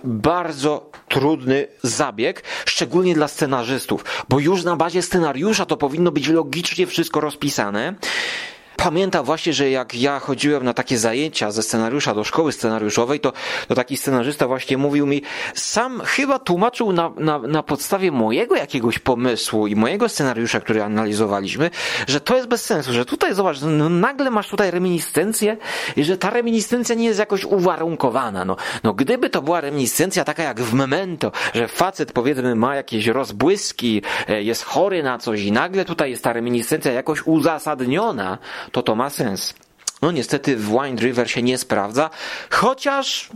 Bardzo 0.03 0.91
trudny 1.09 1.67
zabieg, 1.83 2.43
szczególnie 2.65 3.13
dla 3.13 3.27
scenarzystów, 3.27 4.05
bo 4.29 4.39
już 4.39 4.63
na 4.63 4.75
bazie 4.75 5.01
scenariusza 5.01 5.65
to 5.65 5.77
powinno 5.77 6.11
być 6.11 6.27
logicznie 6.27 6.87
wszystko 6.87 7.21
rozpisane 7.21 7.95
pamiętam 8.83 9.25
właśnie, 9.25 9.53
że 9.53 9.69
jak 9.69 9.95
ja 9.95 10.19
chodziłem 10.19 10.63
na 10.63 10.73
takie 10.73 10.97
zajęcia 10.97 11.51
ze 11.51 11.63
scenariusza 11.63 12.15
do 12.15 12.23
szkoły 12.23 12.51
scenariuszowej, 12.51 13.19
to, 13.19 13.33
to 13.67 13.75
taki 13.75 13.97
scenarzysta 13.97 14.47
właśnie 14.47 14.77
mówił 14.77 15.05
mi, 15.05 15.21
sam 15.53 16.01
chyba 16.05 16.39
tłumaczył 16.39 16.91
na, 16.91 17.11
na, 17.17 17.39
na 17.39 17.63
podstawie 17.63 18.11
mojego 18.11 18.55
jakiegoś 18.55 18.99
pomysłu 18.99 19.67
i 19.67 19.75
mojego 19.75 20.09
scenariusza, 20.09 20.59
który 20.59 20.83
analizowaliśmy, 20.83 21.69
że 22.07 22.19
to 22.19 22.35
jest 22.35 22.47
bez 22.47 22.65
sensu, 22.65 22.93
że 22.93 23.05
tutaj 23.05 23.33
zobacz, 23.33 23.57
no, 23.61 23.89
nagle 23.89 24.31
masz 24.31 24.49
tutaj 24.49 24.71
reminiscencję 24.71 25.57
i 25.95 26.03
że 26.03 26.17
ta 26.17 26.29
reminiscencja 26.29 26.95
nie 26.95 27.05
jest 27.05 27.19
jakoś 27.19 27.45
uwarunkowana. 27.45 28.45
No, 28.45 28.55
no 28.83 28.93
gdyby 28.93 29.29
to 29.29 29.41
była 29.41 29.61
reminiscencja 29.61 30.23
taka 30.23 30.43
jak 30.43 30.61
w 30.61 30.73
Memento, 30.73 31.31
że 31.53 31.67
facet 31.67 32.11
powiedzmy 32.11 32.55
ma 32.55 32.75
jakieś 32.75 33.07
rozbłyski, 33.07 34.01
e, 34.27 34.43
jest 34.43 34.63
chory 34.63 35.03
na 35.03 35.17
coś 35.17 35.41
i 35.41 35.51
nagle 35.51 35.85
tutaj 35.85 36.11
jest 36.11 36.23
ta 36.23 36.33
reminiscencja 36.33 36.91
jakoś 36.91 37.27
uzasadniona, 37.27 38.37
to 38.71 38.83
to 38.83 38.95
ma 38.95 39.09
sens. 39.09 39.53
No 40.01 40.11
niestety 40.11 40.57
w 40.57 40.69
Wind 40.69 41.01
River 41.01 41.31
się 41.31 41.41
nie 41.41 41.57
sprawdza, 41.57 42.09
chociaż 42.49 43.29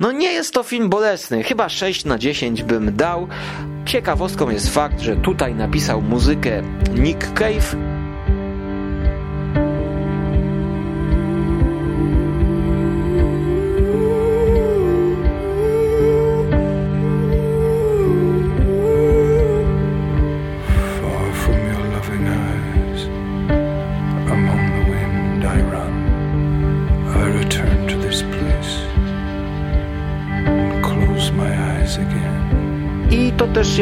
no 0.00 0.12
nie 0.12 0.32
jest 0.32 0.54
to 0.54 0.62
film 0.62 0.88
bolesny, 0.88 1.42
chyba 1.42 1.68
6 1.68 2.04
na 2.04 2.18
10 2.18 2.62
bym 2.62 2.96
dał. 2.96 3.28
Ciekawostką 3.86 4.50
jest 4.50 4.74
fakt, 4.74 5.00
że 5.00 5.16
tutaj 5.16 5.54
napisał 5.54 6.02
muzykę 6.02 6.62
Nick 6.94 7.32
Cave, 7.34 7.76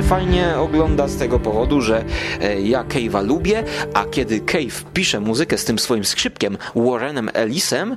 fajnie 0.05 0.57
ogląda 0.59 1.09
z 1.09 1.17
tego 1.17 1.39
powodu, 1.39 1.81
że 1.81 2.05
e, 2.41 2.61
ja 2.61 2.85
Cave'a 2.85 3.27
lubię, 3.27 3.65
a 3.95 4.05
kiedy 4.05 4.41
Cave 4.41 4.85
pisze 4.95 5.21
muzykę 5.21 5.59
z 5.59 5.65
tym 5.65 5.79
swoim 5.79 6.05
skrzypkiem 6.05 6.59
Warrenem 6.75 7.31
Ellisem, 7.33 7.97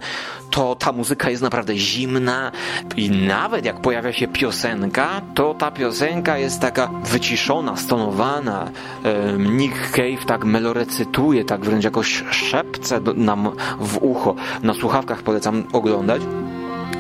to 0.50 0.76
ta 0.76 0.92
muzyka 0.92 1.30
jest 1.30 1.44
naprawdę 1.44 1.76
zimna 1.78 2.52
i 2.98 3.10
nawet 3.10 3.66
jak 3.66 3.82
pojawia 3.82 4.14
się 4.14 4.28
piosenka, 4.28 5.22
to 5.36 5.54
ta 5.54 5.72
piosenka 5.72 6.38
jest 6.38 6.60
taka 6.60 6.90
wyciszona, 7.04 7.76
stonowana. 7.78 8.72
Nick 9.38 9.92
Cave 9.92 10.26
tak 10.28 10.46
melorecytuje, 10.46 11.46
tak 11.46 11.66
wręcz 11.66 11.84
jakoś 11.84 12.24
szepce 12.32 13.00
nam 13.16 13.52
w 13.80 13.98
ucho. 14.02 14.36
Na 14.64 14.74
słuchawkach 14.74 15.24
polecam 15.24 15.64
oglądać. 15.74 16.22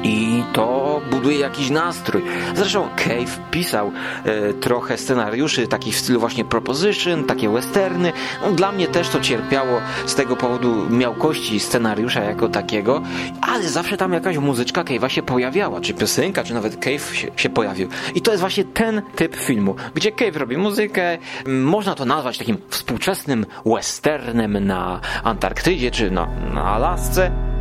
I 0.04 0.44
to 0.54 1.01
buduje 1.12 1.39
jakiś 1.39 1.70
nastrój. 1.70 2.24
Zresztą 2.56 2.89
Cave 2.96 3.39
pisał 3.51 3.92
e, 4.25 4.54
trochę 4.54 4.98
scenariuszy 4.98 5.68
takich 5.68 5.96
w 5.96 6.00
stylu 6.00 6.20
właśnie 6.20 6.46
Proposition, 6.46 7.24
takie 7.24 7.50
westerny. 7.50 8.13
No, 8.42 8.51
dla 8.51 8.72
mnie 8.72 8.88
też 8.88 9.10
to 9.10 9.20
cierpiało 9.20 9.82
z 10.06 10.16
tego 10.16 10.36
powodu 10.36 10.89
miałkości 10.89 11.60
scenariusza 11.60 12.24
jako 12.24 12.50
takiego, 12.50 13.01
ale 13.42 13.70
zawsze 13.70 13.98
tam 13.98 14.13
jakaś 14.13 14.38
muzyczka 14.38 14.84
Cave'a 14.84 15.08
się 15.08 15.24
pojawiała, 15.24 15.82
czy 15.82 15.94
piosenka, 15.94 16.44
czy 16.44 16.54
nawet 16.54 16.75
Cave 16.75 17.16
się, 17.16 17.27
się 17.36 17.50
pojawił. 17.50 17.88
I 18.16 18.22
to 18.22 18.32
jest 18.32 18.42
właśnie 18.42 18.63
ten 18.63 19.01
typ 19.16 19.36
filmu, 19.36 19.75
gdzie 19.96 20.12
Cave 20.12 20.38
robi 20.38 20.58
muzykę, 20.58 21.18
można 21.48 21.96
to 21.96 22.06
nazwać 22.06 22.38
takim 22.38 22.58
współczesnym 22.70 23.46
westernem 23.66 24.66
na 24.66 25.01
Antarktydzie, 25.24 25.92
czy 25.92 26.12
na, 26.12 26.27
na 26.54 26.63
Alasce. 26.63 27.57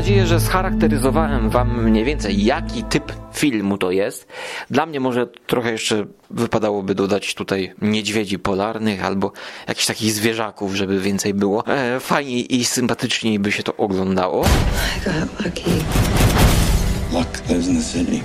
Nadzieję, 0.00 0.26
że 0.26 0.40
scharakteryzowałem 0.40 1.50
Wam 1.50 1.84
mniej 1.84 2.04
więcej, 2.04 2.44
jaki 2.44 2.84
typ 2.84 3.12
filmu 3.32 3.78
to 3.78 3.90
jest. 3.90 4.26
Dla 4.70 4.86
mnie 4.86 5.00
może 5.00 5.26
trochę 5.26 5.72
jeszcze 5.72 6.06
wypadałoby 6.30 6.94
dodać 6.94 7.34
tutaj 7.34 7.72
niedźwiedzi 7.82 8.38
polarnych 8.38 9.04
albo 9.04 9.32
jakichś 9.68 9.86
takich 9.86 10.12
zwierzaków, 10.12 10.74
żeby 10.74 11.00
więcej 11.00 11.34
było. 11.34 11.66
E, 11.66 12.00
fajniej 12.00 12.56
i 12.56 12.64
sympatyczniej 12.64 13.38
by 13.38 13.52
się 13.52 13.62
to 13.62 13.76
oglądało. 13.76 14.44
I 14.96 15.04
got 15.04 15.44
lucky. 15.44 15.70
Luck 17.12 17.48
lives 17.48 17.68
in 17.68 17.76
the 17.76 17.84
city. 17.84 18.20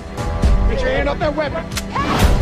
Get 0.70 0.80
your 0.80 0.90
hand 0.90 1.08
off 1.08 1.18
that 1.18 1.36
weapon! 1.36 2.35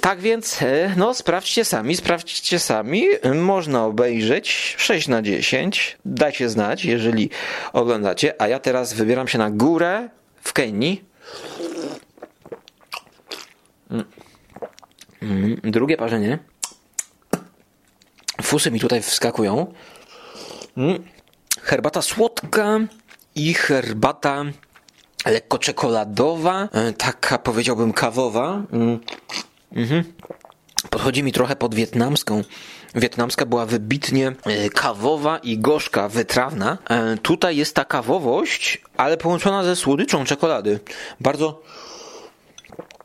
Tak 0.00 0.20
więc, 0.20 0.62
e, 0.62 0.94
no 0.96 1.14
sprawdźcie 1.14 1.64
sami, 1.64 1.96
sprawdźcie 1.96 2.58
sami. 2.58 3.04
Można 3.34 3.84
obejrzeć 3.84 4.74
6 4.78 5.08
na 5.08 5.22
10. 5.22 5.98
Dajcie 6.04 6.48
znać, 6.48 6.84
jeżeli 6.84 7.30
oglądacie. 7.72 8.42
A 8.42 8.48
ja 8.48 8.58
teraz 8.58 8.92
wybieram 8.92 9.28
się 9.28 9.38
na 9.38 9.50
górę 9.50 10.08
w 10.42 10.52
Kenii. 10.52 11.04
Mm. 13.90 14.04
Mm, 15.22 15.60
Drugie 15.62 15.96
parzenie. 15.96 16.38
Fusy 18.42 18.70
mi 18.70 18.80
tutaj 18.80 19.02
wskakują. 19.02 19.74
Mm. 20.76 21.04
Herbata 21.62 22.02
słodka 22.02 22.78
i 23.34 23.54
herbata 23.54 24.44
lekko 25.26 25.58
czekoladowa, 25.58 26.68
e, 26.72 26.92
taka 26.92 27.38
powiedziałbym 27.38 27.92
kawowa. 27.92 28.62
Mm. 29.76 30.04
Podchodzi 30.90 31.22
mi 31.22 31.32
trochę 31.32 31.56
pod 31.56 31.74
wietnamską. 31.74 32.42
Wietnamska 32.94 33.46
była 33.46 33.66
wybitnie 33.66 34.32
e, 34.46 34.68
kawowa 34.70 35.38
i 35.38 35.58
gorzka, 35.58 36.08
wytrawna. 36.08 36.78
E, 36.90 37.16
Tutaj 37.16 37.56
jest 37.56 37.74
ta 37.74 37.84
kawowość, 37.84 38.82
ale 38.96 39.16
połączona 39.16 39.64
ze 39.64 39.76
słodyczą 39.76 40.24
czekolady. 40.24 40.80
Bardzo 41.20 41.62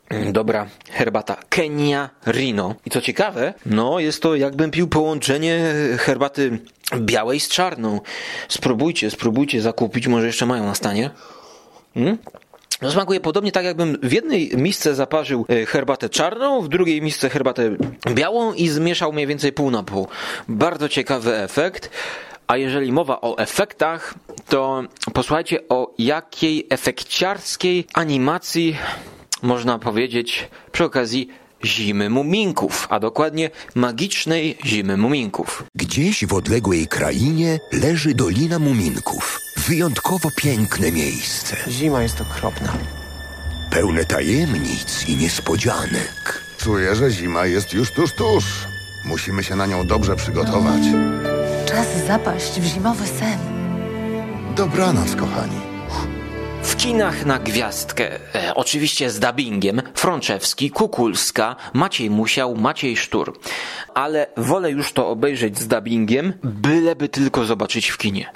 mm, 0.08 0.32
dobra 0.32 0.66
herbata. 0.90 1.36
Kenia 1.48 2.10
Rino. 2.26 2.74
I 2.86 2.90
co 2.90 3.00
ciekawe, 3.00 3.54
no 3.66 3.98
jest 3.98 4.22
to 4.22 4.36
jakbym 4.36 4.70
pił 4.70 4.88
połączenie 4.88 5.64
herbaty 5.98 6.58
białej 6.96 7.40
z 7.40 7.48
czarną. 7.48 8.00
Spróbujcie, 8.48 9.10
spróbujcie 9.10 9.60
zakupić, 9.60 10.06
może 10.06 10.26
jeszcze 10.26 10.46
mają 10.46 10.66
na 10.66 10.74
stanie. 10.74 11.10
Mm? 11.96 12.18
No, 12.82 12.90
Smakuje 12.90 13.20
podobnie 13.20 13.52
tak, 13.52 13.64
jakbym 13.64 13.98
w 14.02 14.12
jednej 14.12 14.50
misce 14.56 14.94
zaparzył 14.94 15.46
e, 15.48 15.66
herbatę 15.66 16.08
czarną, 16.08 16.62
w 16.62 16.68
drugiej 16.68 17.02
misce 17.02 17.30
herbatę 17.30 17.76
białą 18.14 18.52
i 18.52 18.68
zmieszał 18.68 19.12
mniej 19.12 19.26
więcej 19.26 19.52
pół 19.52 19.70
na 19.70 19.82
pół. 19.82 20.08
Bardzo 20.48 20.88
ciekawy 20.88 21.36
efekt. 21.36 21.90
A 22.46 22.56
jeżeli 22.56 22.92
mowa 22.92 23.20
o 23.20 23.38
efektach, 23.38 24.14
to 24.48 24.82
posłuchajcie 25.12 25.68
o 25.68 25.94
jakiej 25.98 26.66
efekciarskiej 26.70 27.86
animacji 27.94 28.76
można 29.42 29.78
powiedzieć 29.78 30.48
przy 30.72 30.84
okazji 30.84 31.28
Zimy 31.64 32.10
Muminków, 32.10 32.86
a 32.90 33.00
dokładnie 33.00 33.50
magicznej 33.74 34.58
Zimy 34.66 34.96
Muminków. 34.96 35.64
Gdzieś 35.74 36.24
w 36.26 36.34
odległej 36.34 36.86
krainie 36.86 37.58
leży 37.72 38.14
Dolina 38.14 38.58
Muminków. 38.58 39.45
Wyjątkowo 39.68 40.30
piękne 40.30 40.92
miejsce. 40.92 41.56
Zima 41.68 42.02
jest 42.02 42.20
okropna. 42.20 42.72
Pełne 43.70 44.04
tajemnic 44.04 45.08
i 45.08 45.16
niespodzianek. 45.16 46.42
Czuję, 46.58 46.94
że 46.94 47.10
zima 47.10 47.46
jest 47.46 47.72
już 47.72 47.90
tuż, 47.90 48.12
tuż. 48.12 48.44
Musimy 49.04 49.44
się 49.44 49.56
na 49.56 49.66
nią 49.66 49.86
dobrze 49.86 50.16
przygotować. 50.16 50.82
Czas 51.66 51.86
zapaść 52.06 52.60
w 52.60 52.64
zimowy 52.64 53.06
sen. 53.06 53.38
Dobranoc, 54.56 55.16
kochani. 55.16 55.65
W 56.66 56.76
kinach 56.76 57.26
na 57.26 57.38
gwiazdkę, 57.38 58.18
e, 58.34 58.54
oczywiście 58.54 59.10
z 59.10 59.20
dubbingiem, 59.20 59.82
Frączewski, 59.94 60.70
Kukulska, 60.70 61.56
Maciej 61.72 62.10
Musiał, 62.10 62.56
Maciej 62.56 62.96
Sztur. 62.96 63.38
Ale 63.94 64.26
wolę 64.36 64.70
już 64.70 64.92
to 64.92 65.08
obejrzeć 65.08 65.58
z 65.58 65.68
dubbingiem, 65.68 66.32
byleby 66.42 67.08
tylko 67.08 67.44
zobaczyć 67.44 67.88
w 67.88 67.98
kinie. 67.98 68.30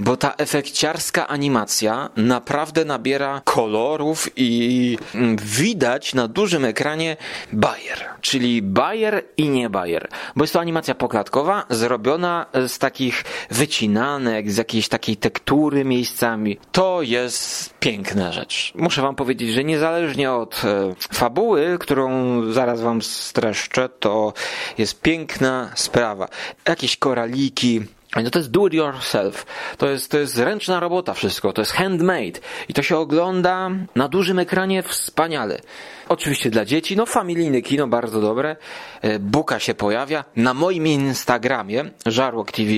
Bo 0.00 0.16
ta 0.16 0.34
efekciarska 0.34 1.28
animacja 1.28 2.10
naprawdę 2.16 2.84
nabiera 2.84 3.40
kolorów 3.44 4.28
i 4.36 4.98
mm, 5.14 5.36
widać 5.36 6.14
na 6.14 6.28
dużym 6.28 6.64
ekranie 6.64 7.16
Bayer, 7.52 8.04
czyli 8.20 8.62
Bayer 8.62 9.24
i 9.36 9.48
nie 9.48 9.70
Bayer. 9.70 10.08
Bo 10.36 10.44
jest 10.44 10.52
to 10.52 10.60
animacja 10.60 10.94
poklatkowa, 10.94 11.66
zrobiona 11.70 12.46
z 12.66 12.78
takich 12.78 13.24
wycinanek, 13.50 14.50
z 14.50 14.56
jakiejś 14.56 14.88
takiej 14.88 15.16
tektury 15.16 15.84
miejscami. 15.84 16.58
To 16.72 17.02
jest 17.02 17.71
piękna 17.80 18.32
rzecz. 18.32 18.72
Muszę 18.74 19.02
wam 19.02 19.14
powiedzieć, 19.14 19.50
że 19.50 19.64
niezależnie 19.64 20.32
od 20.32 20.62
e, 20.64 20.94
fabuły, 21.12 21.76
którą 21.80 22.42
zaraz 22.52 22.80
wam 22.80 23.02
streszczę, 23.02 23.88
to 23.88 24.32
jest 24.78 25.00
piękna 25.00 25.70
sprawa. 25.74 26.28
Jakieś 26.68 26.96
koraliki, 26.96 27.80
no 28.16 28.30
to 28.30 28.38
jest 28.38 28.50
do 28.50 28.66
it 28.66 28.74
yourself. 28.74 29.46
To 29.78 29.90
jest, 29.90 30.10
to 30.10 30.18
jest 30.18 30.38
ręczna 30.38 30.80
robota 30.80 31.14
wszystko. 31.14 31.52
To 31.52 31.62
jest 31.62 31.72
handmade. 31.72 32.40
I 32.68 32.74
to 32.74 32.82
się 32.82 32.96
ogląda 32.96 33.70
na 33.96 34.08
dużym 34.08 34.38
ekranie 34.38 34.82
wspaniale. 34.82 35.60
Oczywiście 36.08 36.50
dla 36.50 36.64
dzieci, 36.64 36.96
no 36.96 37.06
familijne 37.06 37.62
kino, 37.62 37.86
bardzo 37.86 38.20
dobre. 38.20 38.56
E, 39.02 39.18
Buka 39.18 39.58
się 39.58 39.74
pojawia. 39.74 40.24
Na 40.36 40.54
moim 40.54 40.86
Instagramie, 40.86 41.84
Żarłok 42.06 42.52
TV, 42.52 42.70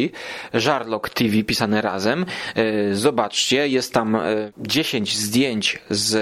Żarlok 0.54 1.08
TV 1.08 1.42
pisane 1.42 1.82
razem. 1.82 2.26
E, 2.54 2.94
Zobaczcie, 2.94 3.68
jest 3.68 3.92
tam 3.92 4.16
e, 4.16 4.22
10 4.58 5.16
zdjęć 5.16 5.78
z 5.90 6.16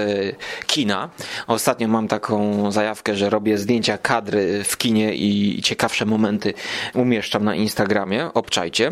kina. 0.67 1.09
Ostatnio 1.47 1.87
mam 1.87 2.07
taką 2.07 2.71
zajawkę, 2.71 3.15
że 3.15 3.29
robię 3.29 3.57
zdjęcia 3.57 3.97
kadry 3.97 4.63
w 4.63 4.77
kinie 4.77 5.15
i 5.15 5.61
ciekawsze 5.61 6.05
momenty 6.05 6.53
umieszczam 6.93 7.43
na 7.43 7.55
Instagramie. 7.55 8.33
Obczajcie. 8.33 8.91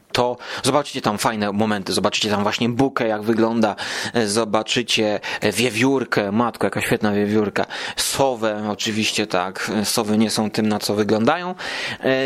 to 0.11 0.37
zobaczycie 0.63 1.01
tam 1.01 1.17
fajne 1.17 1.51
momenty, 1.51 1.93
zobaczycie 1.93 2.29
tam 2.29 2.43
właśnie 2.43 2.69
bukę, 2.69 3.07
jak 3.07 3.21
wygląda, 3.21 3.75
e, 4.13 4.27
zobaczycie 4.27 5.19
e, 5.41 5.51
wiewiórkę, 5.51 6.31
matko, 6.31 6.67
jaka 6.67 6.81
świetna 6.81 7.13
wiewiórka, 7.13 7.65
sowę, 7.95 8.63
oczywiście 8.69 9.27
tak, 9.27 9.71
e, 9.75 9.85
sowy 9.85 10.17
nie 10.17 10.29
są 10.29 10.51
tym, 10.51 10.67
na 10.67 10.79
co 10.79 10.95
wyglądają, 10.95 11.55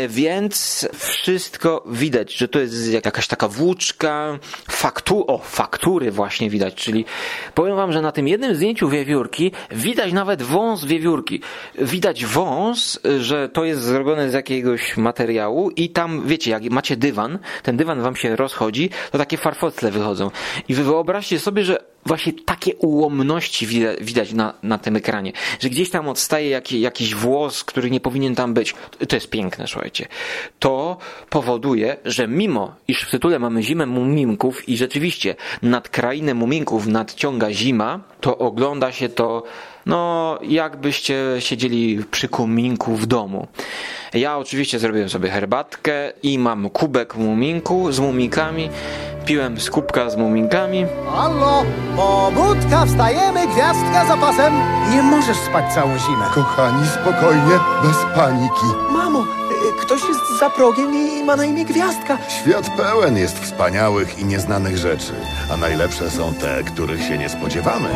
więc 0.08 0.88
wszystko 0.94 1.84
widać, 1.86 2.32
że 2.32 2.48
to 2.48 2.58
jest 2.58 2.92
jakaś 2.92 3.26
taka 3.26 3.48
włóczka, 3.48 4.38
faktu, 4.70 5.24
o, 5.30 5.38
faktury 5.38 6.10
właśnie 6.10 6.50
widać, 6.50 6.74
czyli 6.74 7.04
powiem 7.54 7.76
wam, 7.76 7.92
że 7.92 8.02
na 8.02 8.12
tym 8.12 8.28
jednym 8.28 8.54
zdjęciu 8.54 8.88
wiewiórki 8.88 9.52
widać 9.70 10.12
nawet 10.12 10.42
wąs 10.42 10.84
wiewiórki. 10.84 11.40
Widać 11.78 12.24
wąs, 12.24 13.00
że 13.20 13.48
to 13.48 13.64
jest 13.64 13.82
zrobione 13.82 14.30
z 14.30 14.32
jakiegoś 14.32 14.96
materiału 14.96 15.70
i 15.70 15.90
tam, 15.90 16.26
wiecie, 16.26 16.50
jak 16.50 16.62
macie 16.70 16.96
dywan, 16.96 17.38
ten 17.62 17.75
dywan 17.76 18.02
wam 18.02 18.16
się 18.16 18.36
rozchodzi, 18.36 18.90
to 19.12 19.18
takie 19.18 19.36
farfocle 19.36 19.90
wychodzą. 19.90 20.30
I 20.68 20.74
wy 20.74 20.84
wyobraźcie 20.84 21.40
sobie, 21.40 21.64
że 21.64 21.84
właśnie 22.06 22.32
takie 22.32 22.76
ułomności 22.76 23.66
widać, 24.00 24.32
na, 24.32 24.54
na 24.62 24.78
tym 24.78 24.96
ekranie, 24.96 25.32
że 25.60 25.68
gdzieś 25.68 25.90
tam 25.90 26.08
odstaje 26.08 26.48
jaki, 26.48 26.80
jakiś 26.80 27.14
włos, 27.14 27.64
który 27.64 27.90
nie 27.90 28.00
powinien 28.00 28.34
tam 28.34 28.54
być. 28.54 28.74
To 29.08 29.16
jest 29.16 29.30
piękne, 29.30 29.66
słuchajcie. 29.66 30.08
To 30.58 30.96
powoduje, 31.30 31.96
że 32.04 32.28
mimo, 32.28 32.74
iż 32.88 33.02
w 33.02 33.10
tytule 33.10 33.38
mamy 33.38 33.62
zimę 33.62 33.86
muminków 33.86 34.68
i 34.68 34.76
rzeczywiście 34.76 35.34
nad 35.62 35.88
krainę 35.88 36.34
muminków 36.34 36.86
nadciąga 36.86 37.52
zima, 37.52 38.00
to 38.20 38.38
ogląda 38.38 38.92
się 38.92 39.08
to 39.08 39.42
no 39.86 40.38
jakbyście 40.42 41.16
siedzieli 41.38 42.04
przy 42.10 42.28
kominku 42.28 42.96
w 42.96 43.06
domu. 43.06 43.46
Ja 44.14 44.38
oczywiście 44.38 44.78
zrobiłem 44.78 45.08
sobie 45.08 45.30
herbatkę 45.30 46.12
i 46.22 46.38
mam 46.38 46.70
kubek 46.70 47.16
muminku 47.16 47.92
z 47.92 48.00
mumikami. 48.00 48.70
Piłem 49.24 49.60
z 49.60 49.70
kubka 49.70 50.10
z 50.10 50.16
muminkami. 50.16 50.86
Allo, 51.16 51.64
pobudka, 51.96 52.86
wstajemy, 52.86 53.46
gwiazdka 53.46 54.06
za 54.06 54.16
pasem. 54.16 54.54
Nie 54.90 55.02
możesz 55.02 55.36
spać 55.36 55.74
całą 55.74 55.98
zimę. 55.98 56.24
Kochani, 56.34 56.86
spokojnie, 56.86 57.58
bez 57.82 57.96
paniki. 58.14 58.66
Mamo, 58.92 59.24
ktoś 59.80 60.08
jest 60.08 60.38
za 60.40 60.50
progiem 60.50 60.94
i 60.94 61.24
ma 61.24 61.36
na 61.36 61.44
imię 61.44 61.64
Gwiazdka. 61.64 62.18
Świat 62.28 62.70
pełen 62.76 63.16
jest 63.16 63.38
wspaniałych 63.38 64.18
i 64.18 64.24
nieznanych 64.24 64.76
rzeczy, 64.76 65.12
a 65.50 65.56
najlepsze 65.56 66.10
są 66.10 66.34
te, 66.34 66.62
których 66.62 67.02
się 67.02 67.18
nie 67.18 67.28
spodziewamy. 67.28 67.88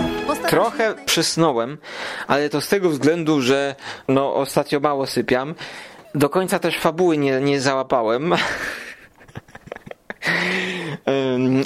Trochę 0.49 0.95
przysnąłem, 1.05 1.79
ale 2.27 2.49
to 2.49 2.61
z 2.61 2.69
tego 2.69 2.91
względu, 2.91 3.41
że 3.41 3.75
no 4.09 4.35
ostatnio 4.35 4.81
mało 4.81 5.07
sypiam. 5.07 5.55
Do 6.15 6.29
końca 6.29 6.59
też 6.59 6.79
fabuły 6.79 7.19
nie, 7.19 7.41
nie 7.41 7.61
załapałem. 7.61 8.33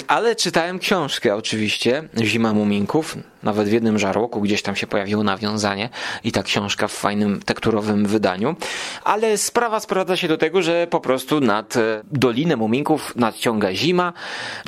Ale 0.07 0.35
czytałem 0.35 0.79
książkę 0.79 1.35
oczywiście, 1.35 2.09
Zima 2.17 2.53
Muminków, 2.53 3.17
nawet 3.45 3.67
w 3.67 3.71
jednym 3.71 3.99
żarłoku 3.99 4.41
gdzieś 4.41 4.61
tam 4.61 4.75
się 4.75 4.87
pojawiło 4.87 5.23
nawiązanie 5.23 5.89
i 6.23 6.31
ta 6.31 6.43
książka 6.43 6.87
w 6.87 6.93
fajnym 6.93 7.41
tekturowym 7.41 8.05
wydaniu. 8.05 8.55
Ale 9.03 9.37
sprawa 9.37 9.79
sprowadza 9.79 10.17
się 10.17 10.27
do 10.27 10.37
tego, 10.37 10.61
że 10.61 10.87
po 10.87 10.99
prostu 10.99 11.39
nad 11.39 11.77
e, 11.77 12.03
Dolinę 12.11 12.55
Muminków 12.55 13.15
nadciąga 13.15 13.73
zima, 13.73 14.13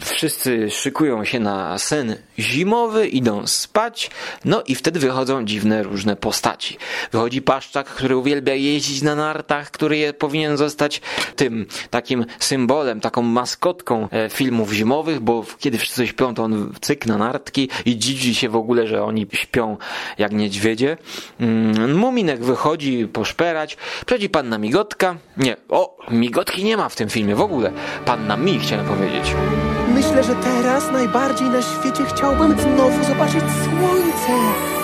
wszyscy 0.05 0.71
szykują 0.71 1.25
się 1.25 1.39
na 1.39 1.77
sen 1.77 2.15
zimowy, 2.39 3.07
idą 3.07 3.47
spać, 3.47 4.11
no 4.45 4.63
i 4.67 4.75
wtedy 4.75 4.99
wychodzą 4.99 5.45
dziwne 5.45 5.83
różne 5.83 6.15
postaci. 6.15 6.77
Wychodzi 7.11 7.41
Paszczak, 7.41 7.87
który 7.87 8.17
uwielbia 8.17 8.53
jeździć 8.53 9.01
na 9.01 9.15
nartach, 9.15 9.71
który 9.71 9.97
je, 9.97 10.13
powinien 10.13 10.57
zostać 10.57 11.01
tym 11.35 11.65
takim 11.89 12.25
symbolem, 12.39 13.01
taką 13.01 13.21
maskotką 13.21 14.09
e, 14.09 14.29
filmów 14.29 14.71
zimowych, 14.71 15.19
bo 15.19 15.45
kiedy 15.59 15.77
wszyscy 15.77 16.07
śpią, 16.07 16.35
to 16.35 16.43
on 16.43 16.73
cyk 16.81 17.05
na 17.05 17.17
nartki 17.17 17.69
i 17.85 17.97
dzidzi 17.97 18.35
się 18.35 18.49
w 18.49 18.55
ogóle, 18.55 18.66
że 18.87 19.03
oni 19.03 19.27
śpią 19.33 19.77
jak 20.17 20.31
niedźwiedzie. 20.31 20.97
Mm, 21.39 21.97
Muminek 21.97 22.43
wychodzi 22.43 23.07
poszperać, 23.07 23.77
przychodzi 24.05 24.29
panna 24.29 24.57
Migotka. 24.57 25.15
Nie, 25.37 25.57
o, 25.69 25.97
Migotki 26.11 26.63
nie 26.63 26.77
ma 26.77 26.89
w 26.89 26.95
tym 26.95 27.09
filmie 27.09 27.35
w 27.35 27.41
ogóle. 27.41 27.71
Panna 28.05 28.37
Mi 28.37 28.59
chciałem 28.59 28.85
powiedzieć. 28.85 29.33
Myślę, 29.93 30.23
że 30.23 30.35
teraz 30.35 30.91
najbardziej 30.91 31.49
na 31.49 31.61
świecie 31.61 32.03
chciałbym 32.15 32.59
znowu 32.59 33.03
zobaczyć 33.03 33.43
słońce. 33.63 34.33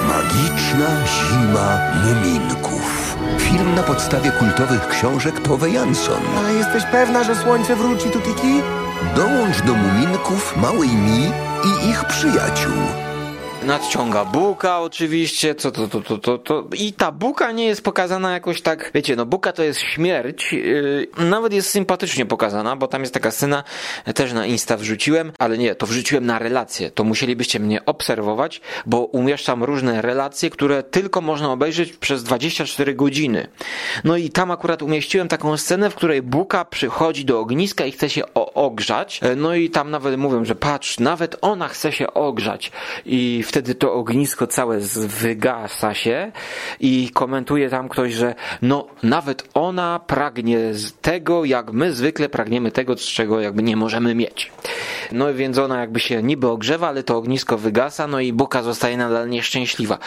Magiczna 0.08 0.90
zima 1.06 1.80
muminków. 2.06 3.18
Film 3.40 3.76
na 3.76 3.84
podstawie 3.84 4.32
kultowych 4.32 4.88
książek 4.88 5.40
Tove 5.40 5.70
Jansson. 5.70 6.22
A 6.46 6.52
jesteś 6.52 6.84
pewna, 6.92 7.24
że 7.24 7.36
słońce 7.36 7.76
wróci 7.76 8.10
tu, 8.10 8.20
Tiki? 8.20 8.62
Dołącz 9.16 9.62
do 9.62 9.74
muminków 9.74 10.58
małej 10.58 10.90
Mi 10.90 11.32
i 11.66 11.90
ich 11.90 12.06
przyjaciół. 12.06 12.74
Nadciąga 13.66 14.26
buka 14.26 14.80
oczywiście, 14.80 15.56
co 15.56 15.72
to, 15.72 15.88
to, 15.88 16.02
to, 16.02 16.18
to, 16.18 16.38
to. 16.38 16.68
I 16.78 16.94
ta 16.94 17.12
buka 17.12 17.52
nie 17.52 17.66
jest 17.66 17.82
pokazana 17.84 18.34
jakoś 18.34 18.62
tak, 18.62 18.92
wiecie, 18.94 19.16
no 19.16 19.26
buka 19.26 19.54
to 19.54 19.64
jest 19.64 19.80
śmierć, 19.80 20.54
yy, 20.54 21.08
nawet 21.18 21.54
jest 21.54 21.70
sympatycznie 21.70 22.26
pokazana, 22.26 22.76
bo 22.76 22.88
tam 22.88 23.02
jest 23.02 23.14
taka 23.14 23.32
scena, 23.32 23.64
też 24.16 24.34
na 24.34 24.46
Insta 24.46 24.78
wrzuciłem, 24.78 25.32
ale 25.40 25.58
nie, 25.58 25.76
to 25.76 25.88
wrzuciłem 25.88 26.26
na 26.26 26.40
relacje, 26.40 26.92
to 26.92 27.04
musielibyście 27.04 27.60
mnie 27.60 27.86
obserwować, 27.86 28.62
bo 28.86 29.06
umieszczam 29.06 29.64
różne 29.64 30.02
relacje, 30.02 30.50
które 30.50 30.84
tylko 30.84 31.22
można 31.22 31.52
obejrzeć 31.52 31.94
przez 31.94 32.24
24 32.24 32.96
godziny. 32.96 33.48
No 34.04 34.18
i 34.18 34.30
tam 34.30 34.52
akurat 34.52 34.82
umieściłem 34.82 35.28
taką 35.28 35.58
scenę, 35.58 35.90
w 35.90 35.96
której 35.96 36.22
buka 36.22 36.66
przychodzi 36.66 37.26
do 37.26 37.40
ogniska 37.40 37.86
i 37.86 37.92
chce 37.92 38.10
się 38.10 38.34
ogrzać, 38.34 39.22
no 39.36 39.56
i 39.56 39.70
tam 39.70 39.92
nawet 39.92 40.18
mówią, 40.18 40.46
że 40.46 40.56
patrz, 40.56 41.00
nawet 41.00 41.36
ona 41.42 41.68
chce 41.68 41.92
się 41.92 42.14
ogrzać 42.14 42.72
i 43.06 43.44
wtedy 43.54 43.76
to 43.76 43.94
ognisko 43.94 44.48
całe 44.48 44.80
wygasa 45.22 45.94
się 45.94 46.32
i 46.80 47.10
komentuje 47.14 47.70
tam 47.70 47.90
ktoś, 47.90 48.14
że 48.14 48.36
no 48.62 48.88
nawet 49.04 49.50
ona 49.54 50.00
pragnie 50.08 50.60
tego, 51.02 51.46
jak 51.46 51.74
my 51.74 51.94
zwykle 51.94 52.30
pragniemy 52.30 52.72
tego, 52.72 52.98
z 52.98 53.02
czego 53.02 53.42
jakby 53.42 53.64
nie 53.64 53.76
możemy 53.76 54.16
mieć. 54.16 54.52
No 55.12 55.34
więc 55.34 55.58
ona 55.58 55.80
jakby 55.80 56.00
się 56.00 56.24
niby 56.24 56.50
ogrzewa, 56.50 56.88
ale 56.88 57.04
to 57.04 57.18
ognisko 57.18 57.58
wygasa, 57.58 58.08
no 58.08 58.20
i 58.20 58.34
Buka 58.34 58.64
zostaje 58.64 58.98
nadal 58.98 59.30
nieszczęśliwa. 59.30 59.98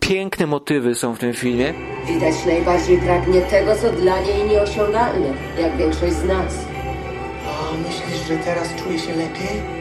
Piękne 0.00 0.46
motywy 0.46 0.94
są 0.94 1.14
w 1.14 1.18
tym 1.18 1.34
filmie. 1.34 1.74
Widać 2.06 2.34
najbardziej 2.46 2.98
pragnie 2.98 3.40
tego, 3.40 3.76
co 3.76 3.90
dla 3.90 4.20
niej 4.20 4.44
nieosiągalne, 4.48 5.34
jak 5.60 5.76
większość 5.76 6.12
z 6.12 6.24
nas. 6.24 6.54
A 7.46 7.76
myślisz, 7.76 8.28
że 8.28 8.36
teraz 8.36 8.74
czuje 8.74 8.98
się 8.98 9.10
lepiej? 9.10 9.77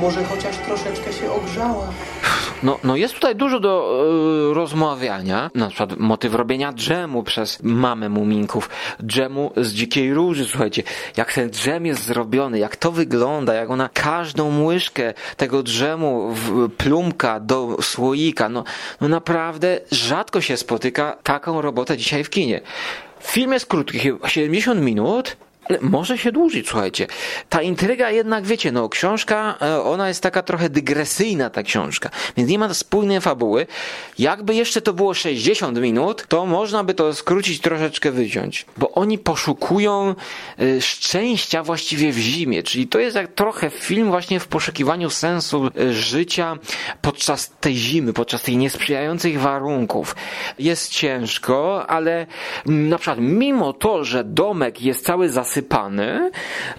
Może 0.00 0.24
chociaż 0.24 0.56
troszeczkę 0.56 1.12
się 1.12 1.32
ogrzała. 1.32 1.88
No, 2.62 2.78
no 2.84 2.96
jest 2.96 3.14
tutaj 3.14 3.36
dużo 3.36 3.60
do 3.60 4.04
y, 4.50 4.54
rozmawiania. 4.54 5.50
Na 5.54 5.68
przykład 5.68 5.98
motyw 5.98 6.34
robienia 6.34 6.72
dżemu 6.72 7.22
przez 7.22 7.62
mamę 7.62 8.08
muminków. 8.08 8.70
Dżemu 9.02 9.52
z 9.56 9.72
dzikiej 9.72 10.14
róży, 10.14 10.44
słuchajcie. 10.44 10.82
Jak 11.16 11.32
ten 11.32 11.50
dżem 11.50 11.86
jest 11.86 12.04
zrobiony, 12.04 12.58
jak 12.58 12.76
to 12.76 12.92
wygląda, 12.92 13.54
jak 13.54 13.70
ona 13.70 13.88
każdą 13.88 14.64
łyżkę 14.64 15.14
tego 15.36 15.62
dżemu 15.62 16.34
w, 16.34 16.68
plumka 16.76 17.40
do 17.40 17.76
słoika. 17.82 18.48
No, 18.48 18.64
no 19.00 19.08
naprawdę 19.08 19.80
rzadko 19.90 20.40
się 20.40 20.56
spotyka 20.56 21.16
taką 21.22 21.60
robotę 21.60 21.96
dzisiaj 21.96 22.24
w 22.24 22.30
kinie. 22.30 22.60
Film 23.22 23.52
jest 23.52 23.66
krótki, 23.66 23.98
70 24.26 24.80
minut, 24.80 25.36
może 25.80 26.18
się 26.18 26.32
dłużyć, 26.32 26.68
słuchajcie. 26.68 27.06
Ta 27.48 27.62
intryga 27.62 28.10
jednak, 28.10 28.46
wiecie, 28.46 28.72
no 28.72 28.88
książka, 28.88 29.54
e, 29.62 29.82
ona 29.82 30.08
jest 30.08 30.22
taka 30.22 30.42
trochę 30.42 30.70
dygresyjna, 30.70 31.50
ta 31.50 31.62
książka, 31.62 32.10
więc 32.36 32.50
nie 32.50 32.58
ma 32.58 32.74
spójnej 32.74 33.20
fabuły. 33.20 33.66
Jakby 34.18 34.54
jeszcze 34.54 34.80
to 34.80 34.92
było 34.92 35.14
60 35.14 35.78
minut, 35.78 36.24
to 36.28 36.46
można 36.46 36.84
by 36.84 36.94
to 36.94 37.14
skrócić, 37.14 37.60
troszeczkę 37.60 38.10
wyciąć, 38.10 38.66
bo 38.76 38.90
oni 38.90 39.18
poszukują 39.18 40.14
e, 40.58 40.80
szczęścia 40.80 41.62
właściwie 41.62 42.12
w 42.12 42.18
zimie, 42.18 42.62
czyli 42.62 42.88
to 42.88 42.98
jest 42.98 43.16
jak 43.16 43.32
trochę 43.32 43.70
film 43.70 44.10
właśnie 44.10 44.40
w 44.40 44.46
poszukiwaniu 44.46 45.10
sensu 45.10 45.66
e, 45.66 45.92
życia 45.92 46.58
podczas 47.02 47.50
tej 47.60 47.76
zimy, 47.76 48.12
podczas 48.12 48.42
tych 48.42 48.56
niesprzyjających 48.56 49.40
warunków. 49.40 50.16
Jest 50.58 50.90
ciężko, 50.90 51.86
ale 51.86 52.26
na 52.66 52.98
przykład 52.98 53.18
mimo 53.20 53.72
to, 53.72 54.04
że 54.04 54.24
domek 54.24 54.82
jest 54.82 55.06
cały 55.06 55.28
zasypany 55.28 55.59
zasypany, 55.60 56.30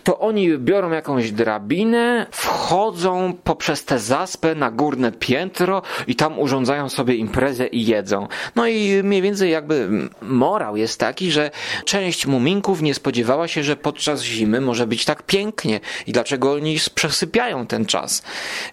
to 0.03 0.19
oni 0.19 0.57
biorą 0.57 0.91
jakąś 0.91 1.31
drabinę, 1.31 2.25
wchodzą 2.31 3.33
poprzez 3.43 3.85
tę 3.85 3.99
zaspę 3.99 4.55
na 4.55 4.71
górne 4.71 5.11
piętro 5.11 5.81
i 6.07 6.15
tam 6.15 6.39
urządzają 6.39 6.89
sobie 6.89 7.15
imprezę 7.15 7.67
i 7.67 7.85
jedzą. 7.85 8.27
No 8.55 8.67
i 8.67 9.01
mniej 9.03 9.21
więcej 9.21 9.51
jakby 9.51 9.89
morał 10.21 10.77
jest 10.77 10.99
taki, 10.99 11.31
że 11.31 11.51
część 11.85 12.25
muminków 12.25 12.81
nie 12.81 12.93
spodziewała 12.93 13.47
się, 13.47 13.63
że 13.63 13.75
podczas 13.75 14.21
zimy 14.21 14.61
może 14.61 14.87
być 14.87 15.05
tak 15.05 15.23
pięknie 15.23 15.79
i 16.07 16.11
dlaczego 16.11 16.53
oni 16.53 16.77
przesypiają 16.95 17.67
ten 17.67 17.85
czas. 17.85 18.23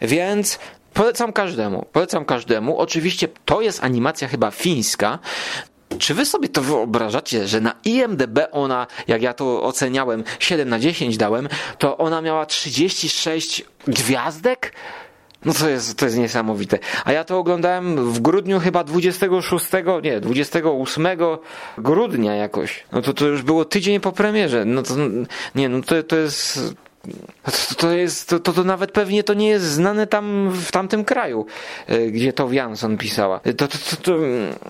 Więc 0.01 0.59
Polecam 0.99 1.33
każdemu, 1.33 1.87
polecam 1.93 2.25
każdemu. 2.25 2.79
Oczywiście 2.79 3.29
to 3.45 3.61
jest 3.61 3.85
animacja 3.85 4.29
chyba 4.29 4.51
fińska, 4.51 5.19
Czy 5.99 6.15
wy 6.15 6.27
sobie 6.27 6.49
to 6.49 6.63
wyobrażacie, 6.63 7.49
że 7.49 7.61
na 7.61 7.75
IMDB 7.85 8.39
ona, 8.53 8.87
jak 9.07 9.23
ja 9.23 9.35
to 9.35 9.63
oceniałem, 9.63 10.25
7 10.39 10.69
na 10.69 10.79
10 10.79 11.17
dałem, 11.17 11.49
to 11.79 11.99
ona 11.99 12.21
miała 12.21 12.47
36 12.47 13.65
gwiazdek? 13.87 14.73
No 15.45 15.53
to 15.55 15.69
jest, 15.69 15.99
to 15.99 16.05
jest 16.05 16.19
niesamowite. 16.19 16.79
A 17.05 17.13
ja 17.13 17.25
to 17.25 17.39
oglądałem 17.39 18.13
w 18.13 18.21
grudniu 18.21 18.61
chyba 18.61 18.85
26, 18.85 19.67
nie, 20.03 20.21
28 20.21 21.07
grudnia 21.79 22.35
jakoś. 22.35 22.85
No 22.93 23.03
to 23.03 23.15
to 23.15 23.27
już 23.27 23.43
było 23.43 23.65
tydzień 23.65 24.01
po 24.01 24.13
premierze. 24.13 24.65
No 24.65 24.83
to, 24.83 24.95
nie, 25.55 25.69
no 25.69 25.83
to, 25.83 26.03
to 26.03 26.17
jest... 26.17 26.75
To, 27.43 27.75
to 27.75 27.93
jest, 27.93 28.29
to, 28.29 28.39
to 28.39 28.65
nawet 28.65 28.93
pewnie 28.93 29.25
to 29.25 29.35
nie 29.35 29.49
jest 29.49 29.65
znane 29.65 30.07
tam 30.07 30.51
w 30.51 30.73
tamtym 30.73 31.05
kraju, 31.05 31.47
y, 31.91 32.11
gdzie 32.11 32.33
to 32.33 32.53
Jansson 32.53 32.99
pisała. 32.99 33.41
To, 33.41 33.53
to, 33.53 33.79
to, 33.91 33.97
to, 34.03 34.17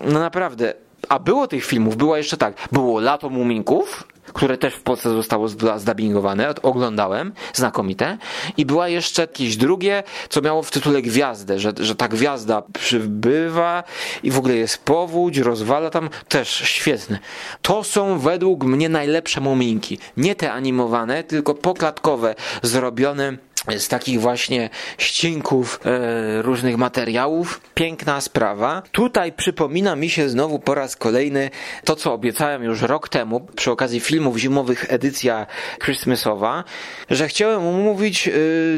no 0.03 0.19
naprawdę. 0.19 0.73
A 1.09 1.19
było 1.19 1.47
tych 1.47 1.65
filmów, 1.65 1.97
było 1.97 2.17
jeszcze 2.17 2.37
tak. 2.37 2.67
Było 2.71 2.99
Lato 2.99 3.29
Muminków, 3.29 4.07
które 4.33 4.57
też 4.57 4.73
w 4.73 4.81
Polsce 4.81 5.09
zostało 5.09 5.47
zdabingowane, 5.77 6.53
oglądałem, 6.63 7.33
znakomite. 7.53 8.17
I 8.57 8.65
była 8.65 8.87
jeszcze 8.87 9.21
jakieś 9.21 9.57
drugie, 9.57 10.03
co 10.29 10.41
miało 10.41 10.63
w 10.63 10.71
tytule 10.71 11.01
gwiazdę, 11.01 11.59
że, 11.59 11.73
że 11.79 11.95
ta 11.95 12.07
gwiazda 12.07 12.63
przybywa 12.73 13.83
i 14.23 14.31
w 14.31 14.37
ogóle 14.37 14.55
jest 14.55 14.77
powódź, 14.83 15.37
rozwala 15.37 15.89
tam, 15.89 16.09
też 16.27 16.49
świetne. 16.49 17.19
To 17.61 17.83
są 17.83 18.19
według 18.19 18.63
mnie 18.63 18.89
najlepsze 18.89 19.41
muminki. 19.41 19.97
Nie 20.17 20.35
te 20.35 20.51
animowane, 20.51 21.23
tylko 21.23 21.53
poklatkowe, 21.53 22.35
zrobione 22.63 23.37
z 23.77 23.87
takich 23.87 24.21
właśnie 24.21 24.69
ścinków 24.97 25.79
e, 25.85 26.41
różnych 26.41 26.77
materiałów. 26.77 27.61
Piękna 27.73 28.21
sprawa. 28.21 28.81
Tutaj 28.91 29.31
przypomina 29.31 29.95
mi 29.95 30.09
się 30.09 30.29
znowu 30.29 30.59
po 30.59 30.75
raz 30.75 30.95
kolejny 30.95 31.49
to, 31.83 31.95
co 31.95 32.13
obiecałem 32.13 32.63
już 32.63 32.81
rok 32.81 33.09
temu 33.09 33.47
przy 33.55 33.71
okazji 33.71 33.99
filmów 34.19 34.37
zimowych 34.37 34.85
edycja 34.89 35.47
Christmasowa, 35.83 36.63
że 37.09 37.27
chciałem 37.27 37.67
omówić 37.67 38.27
e, 38.27 38.31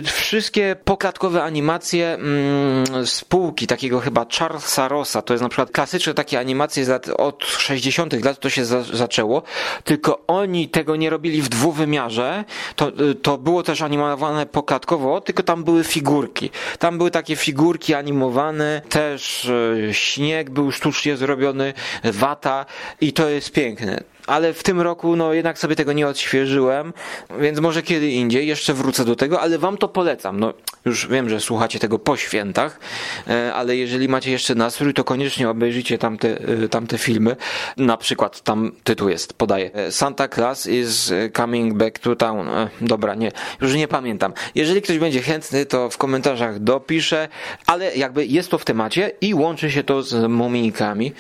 wszystkie 0.04 0.76
poklatkowe 0.84 1.44
animacje 1.44 2.14
mm, 2.14 3.08
spółki 3.08 3.68
takiego 3.68 4.00
chyba 4.00 4.26
Charlesa 4.40 4.88
Rossa. 4.88 5.22
To 5.22 5.34
jest 5.34 5.44
na 5.44 5.50
przykład 5.50 5.72
klasyczne 5.72 6.14
takie 6.14 6.40
animacje 6.40 6.86
z 6.86 6.88
lat 6.88 7.10
od 7.10 7.46
60. 7.46 8.26
lat 8.26 8.40
to 8.40 8.50
się 8.50 8.66
za, 8.66 8.84
zaczęło, 8.84 9.44
tylko 9.84 10.24
oni 10.28 10.70
tego 10.70 10.96
nie 10.96 11.10
robili 11.10 11.42
w 11.42 11.50
dwuwymiarze. 11.50 12.44
To, 12.76 12.88
e, 12.88 13.16
to 13.22 13.38
było 13.38 13.64
też 13.64 13.82
animowane 13.82 14.46
poklatkowo 14.46 15.22
tylko 15.22 15.44
tam 15.44 15.64
były 15.64 15.84
figurki. 15.84 16.50
Tam 16.80 16.98
były 16.98 17.12
takie 17.12 17.36
figurki 17.36 17.94
animowane, 17.94 18.82
też 18.90 19.46
e, 19.90 19.94
śnieg 19.94 20.50
był 20.50 20.72
sztucznie 20.72 21.18
zrobiony, 21.18 21.74
wata 22.04 22.66
i 23.02 23.14
to 23.14 23.30
jest 23.30 23.52
piękne 23.52 24.11
ale 24.28 24.54
w 24.54 24.64
tym 24.64 24.82
roku 24.82 25.16
no 25.16 25.34
jednak 25.34 25.60
sobie 25.60 25.76
tego 25.76 25.94
nie 25.94 26.08
odświeżyłem, 26.08 26.94
więc 27.40 27.60
może 27.60 27.84
kiedy 27.84 28.12
indziej 28.12 28.48
jeszcze 28.48 28.74
wrócę 28.74 29.06
do 29.06 29.16
tego, 29.16 29.42
ale 29.42 29.58
wam 29.58 29.78
to 29.78 29.88
polecam. 29.88 30.40
No 30.40 30.54
już 30.86 31.08
wiem, 31.08 31.30
że 31.30 31.40
słuchacie 31.40 31.80
tego 31.80 32.00
po 32.00 32.18
świętach, 32.18 32.80
e, 33.28 33.54
ale 33.54 33.78
jeżeli 33.78 34.10
macie 34.10 34.32
jeszcze 34.32 34.56
nastrój, 34.56 34.94
to 34.94 35.04
koniecznie 35.04 35.50
obejrzyjcie 35.50 35.98
tamte, 35.98 36.38
e, 36.64 36.70
tamte 36.70 36.98
filmy. 36.98 37.36
Na 37.78 37.98
przykład 37.98 38.42
tam 38.42 38.72
tytuł 38.84 39.10
jest, 39.10 39.34
podaję. 39.34 39.72
E, 39.74 39.92
Santa 39.92 40.28
Claus 40.28 40.68
is 40.68 41.14
coming 41.38 41.74
back 41.74 42.00
to 42.00 42.16
town. 42.16 42.48
Dobra, 42.82 43.16
nie, 43.16 43.32
już 43.62 43.74
nie 43.74 43.88
pamiętam. 43.88 44.34
Jeżeli 44.56 44.82
ktoś 44.82 45.00
będzie 45.00 45.22
chętny, 45.22 45.66
to 45.66 45.90
w 45.90 45.98
komentarzach 45.98 46.60
dopiszę, 46.60 47.28
ale 47.66 47.96
jakby 47.96 48.26
jest 48.26 48.52
to 48.52 48.58
w 48.58 48.66
temacie 48.66 49.12
i 49.22 49.34
łączy 49.34 49.72
się 49.72 49.84
to 49.84 50.04
z 50.04 50.30
mumijkami 50.30 51.14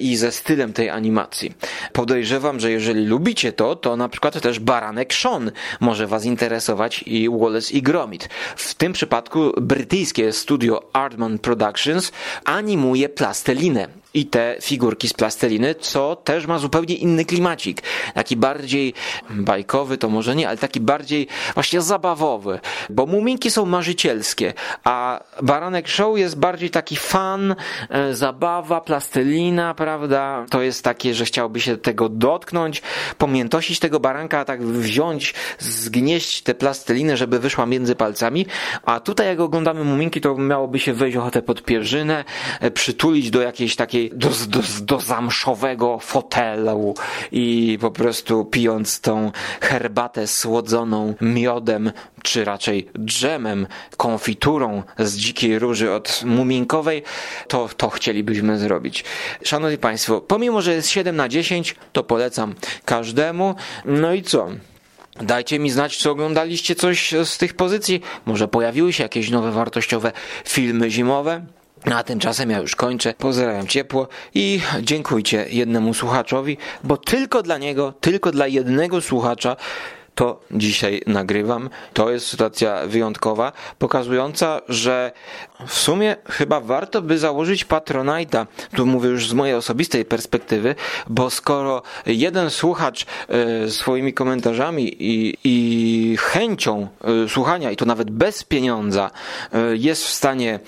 i 0.00 0.16
ze 0.16 0.32
stylem 0.32 0.72
tej 0.72 0.90
animacji. 0.90 1.54
Podejrzewam, 1.92 2.25
podejrzewam, 2.26 2.60
że 2.60 2.70
jeżeli 2.70 3.06
lubicie 3.06 3.52
to, 3.52 3.76
to 3.76 3.96
na 3.96 4.08
przykład 4.08 4.40
też 4.40 4.58
Baranek 4.58 5.14
Sean 5.14 5.50
może 5.80 6.06
was 6.06 6.24
interesować 6.24 7.02
i 7.02 7.28
Wallace 7.30 7.72
i 7.72 7.82
Gromit. 7.82 8.28
W 8.56 8.74
tym 8.74 8.92
przypadku 8.92 9.52
brytyjskie 9.60 10.32
studio 10.32 10.82
Artman 10.92 11.38
Productions 11.38 12.12
animuje 12.44 13.08
plastelinę 13.08 13.88
i 14.16 14.26
te 14.26 14.56
figurki 14.62 15.08
z 15.08 15.12
plasteliny, 15.12 15.74
co 15.74 16.16
też 16.16 16.46
ma 16.46 16.58
zupełnie 16.58 16.94
inny 16.94 17.24
klimacik. 17.24 17.82
Taki 18.14 18.36
bardziej 18.36 18.94
bajkowy 19.30 19.98
to 19.98 20.08
może 20.08 20.36
nie, 20.36 20.48
ale 20.48 20.56
taki 20.58 20.80
bardziej 20.80 21.26
właśnie 21.54 21.80
zabawowy, 21.82 22.60
bo 22.90 23.06
muminki 23.06 23.50
są 23.50 23.66
marzycielskie, 23.66 24.54
a 24.84 25.20
Baranek 25.42 25.88
Show 25.88 26.18
jest 26.18 26.38
bardziej 26.38 26.70
taki 26.70 26.96
fan, 26.96 27.54
e, 27.88 28.14
zabawa, 28.14 28.80
plastelina, 28.80 29.74
prawda? 29.74 30.46
To 30.50 30.62
jest 30.62 30.84
takie, 30.84 31.14
że 31.14 31.24
chciałby 31.24 31.60
się 31.60 31.76
tego 31.76 32.08
dotknąć, 32.08 32.82
pomiętosić 33.18 33.78
tego 33.78 34.00
baranka, 34.00 34.44
tak 34.44 34.64
wziąć, 34.64 35.34
zgnieść 35.58 36.42
tę 36.42 36.54
plastelinę, 36.54 37.16
żeby 37.16 37.38
wyszła 37.38 37.66
między 37.66 37.94
palcami, 37.94 38.46
a 38.84 39.00
tutaj 39.00 39.26
jak 39.26 39.40
oglądamy 39.40 39.84
muminki, 39.84 40.20
to 40.20 40.36
miałoby 40.36 40.78
się 40.78 40.92
wejść 40.92 41.16
ochotę 41.16 41.42
pod 41.42 41.62
pierzynę, 41.62 42.24
e, 42.60 42.70
przytulić 42.70 43.30
do 43.30 43.42
jakiejś 43.42 43.76
takiej 43.76 44.05
do, 44.14 44.28
do, 44.48 44.60
do 44.80 45.00
zamszowego 45.00 45.98
fotelu 45.98 46.94
i 47.32 47.78
po 47.80 47.90
prostu 47.90 48.44
pijąc 48.44 49.00
tą 49.00 49.32
herbatę 49.60 50.26
słodzoną 50.26 51.14
miodem, 51.20 51.92
czy 52.22 52.44
raczej 52.44 52.88
dżemem, 53.04 53.66
konfiturą 53.96 54.82
z 54.98 55.16
dzikiej 55.16 55.58
róży 55.58 55.92
od 55.92 56.22
muminkowej, 56.24 57.02
to, 57.48 57.68
to 57.76 57.90
chcielibyśmy 57.90 58.58
zrobić. 58.58 59.04
Szanowni 59.44 59.78
Państwo, 59.78 60.20
pomimo, 60.20 60.62
że 60.62 60.74
jest 60.74 60.88
7 60.88 61.16
na 61.16 61.28
10, 61.28 61.76
to 61.92 62.04
polecam 62.04 62.54
każdemu. 62.84 63.54
No 63.84 64.12
i 64.12 64.22
co? 64.22 64.48
Dajcie 65.20 65.58
mi 65.58 65.70
znać, 65.70 65.98
czy 65.98 66.10
oglądaliście 66.10 66.74
coś 66.74 67.14
z 67.24 67.38
tych 67.38 67.54
pozycji. 67.54 68.00
Może 68.26 68.48
pojawiły 68.48 68.92
się 68.92 69.02
jakieś 69.02 69.30
nowe 69.30 69.52
wartościowe 69.52 70.12
filmy 70.44 70.90
zimowe. 70.90 71.46
A 71.94 72.02
tymczasem 72.02 72.50
ja 72.50 72.58
już 72.58 72.76
kończę. 72.76 73.14
Pozdrawiam 73.18 73.66
ciepło 73.66 74.08
i 74.34 74.60
dziękujcie 74.82 75.46
jednemu 75.50 75.94
słuchaczowi, 75.94 76.56
bo 76.84 76.96
tylko 76.96 77.42
dla 77.42 77.58
niego, 77.58 77.92
tylko 78.00 78.30
dla 78.30 78.46
jednego 78.46 79.00
słuchacza 79.00 79.56
to 80.16 80.40
dzisiaj 80.50 81.02
nagrywam. 81.06 81.70
To 81.92 82.10
jest 82.10 82.26
sytuacja 82.26 82.86
wyjątkowa, 82.86 83.52
pokazująca, 83.78 84.60
że 84.68 85.12
w 85.66 85.74
sumie 85.74 86.16
chyba 86.30 86.60
warto 86.60 87.02
by 87.02 87.18
założyć 87.18 87.66
Patronite'a. 87.66 88.46
Tu 88.76 88.86
mówię 88.86 89.08
już 89.08 89.28
z 89.28 89.32
mojej 89.32 89.54
osobistej 89.54 90.04
perspektywy, 90.04 90.74
bo 91.06 91.30
skoro 91.30 91.82
jeden 92.06 92.50
słuchacz 92.50 93.06
e, 93.28 93.70
swoimi 93.70 94.12
komentarzami 94.14 94.96
i, 94.98 95.38
i 95.44 96.16
chęcią 96.16 96.88
e, 97.24 97.28
słuchania, 97.28 97.70
i 97.70 97.76
to 97.76 97.84
nawet 97.84 98.10
bez 98.10 98.44
pieniądza, 98.44 99.10
e, 99.52 99.76
jest 99.76 100.04
w 100.04 100.10
stanie 100.10 100.60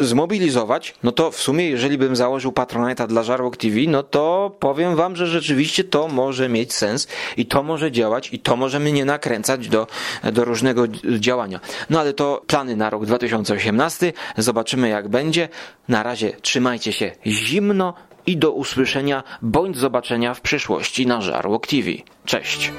zmobilizować, 0.00 0.94
no 1.02 1.12
to 1.12 1.30
w 1.30 1.36
sumie, 1.36 1.68
jeżeli 1.68 1.98
bym 1.98 2.16
założył 2.16 2.52
Patronite'a 2.52 3.06
dla 3.06 3.22
Żarłok 3.22 3.56
TV, 3.56 3.76
no 3.88 4.02
to 4.02 4.56
powiem 4.58 4.96
wam, 4.96 5.16
że 5.16 5.26
rzeczywiście 5.26 5.84
to 5.84 6.08
może 6.08 6.48
mieć 6.48 6.74
sens 6.74 7.08
i 7.36 7.46
to 7.46 7.62
może 7.62 7.92
działać 7.92 8.32
i 8.32 8.38
to 8.38 8.56
może 8.56 8.80
mnie 8.80 9.04
nakręcać 9.04 9.68
do, 9.68 9.86
do 10.32 10.44
różnego 10.44 10.88
działania. 11.18 11.60
No 11.90 12.00
ale 12.00 12.12
to 12.12 12.42
plany 12.46 12.76
na 12.76 12.90
rok 12.90 13.06
2018. 13.06 14.12
Zobaczymy 14.38 14.88
jak 14.88 15.08
będzie. 15.08 15.48
Na 15.88 16.02
razie 16.02 16.32
trzymajcie 16.42 16.92
się 16.92 17.12
zimno 17.26 17.94
i 18.26 18.36
do 18.36 18.52
usłyszenia 18.52 19.22
bądź 19.42 19.76
zobaczenia 19.76 20.34
w 20.34 20.40
przyszłości 20.40 21.06
na 21.06 21.20
Żarłok 21.20 21.66
TV. 21.66 21.90
Cześć! 22.24 22.72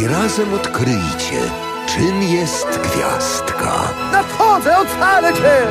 I 0.00 0.06
razem 0.06 0.54
odkryjcie, 0.54 1.40
czym 1.86 2.22
jest 2.22 2.66
gwiazdka. 2.66 3.94
Nadchodzę, 4.12 4.78
ocalę 4.78 5.34
cię! 5.34 5.66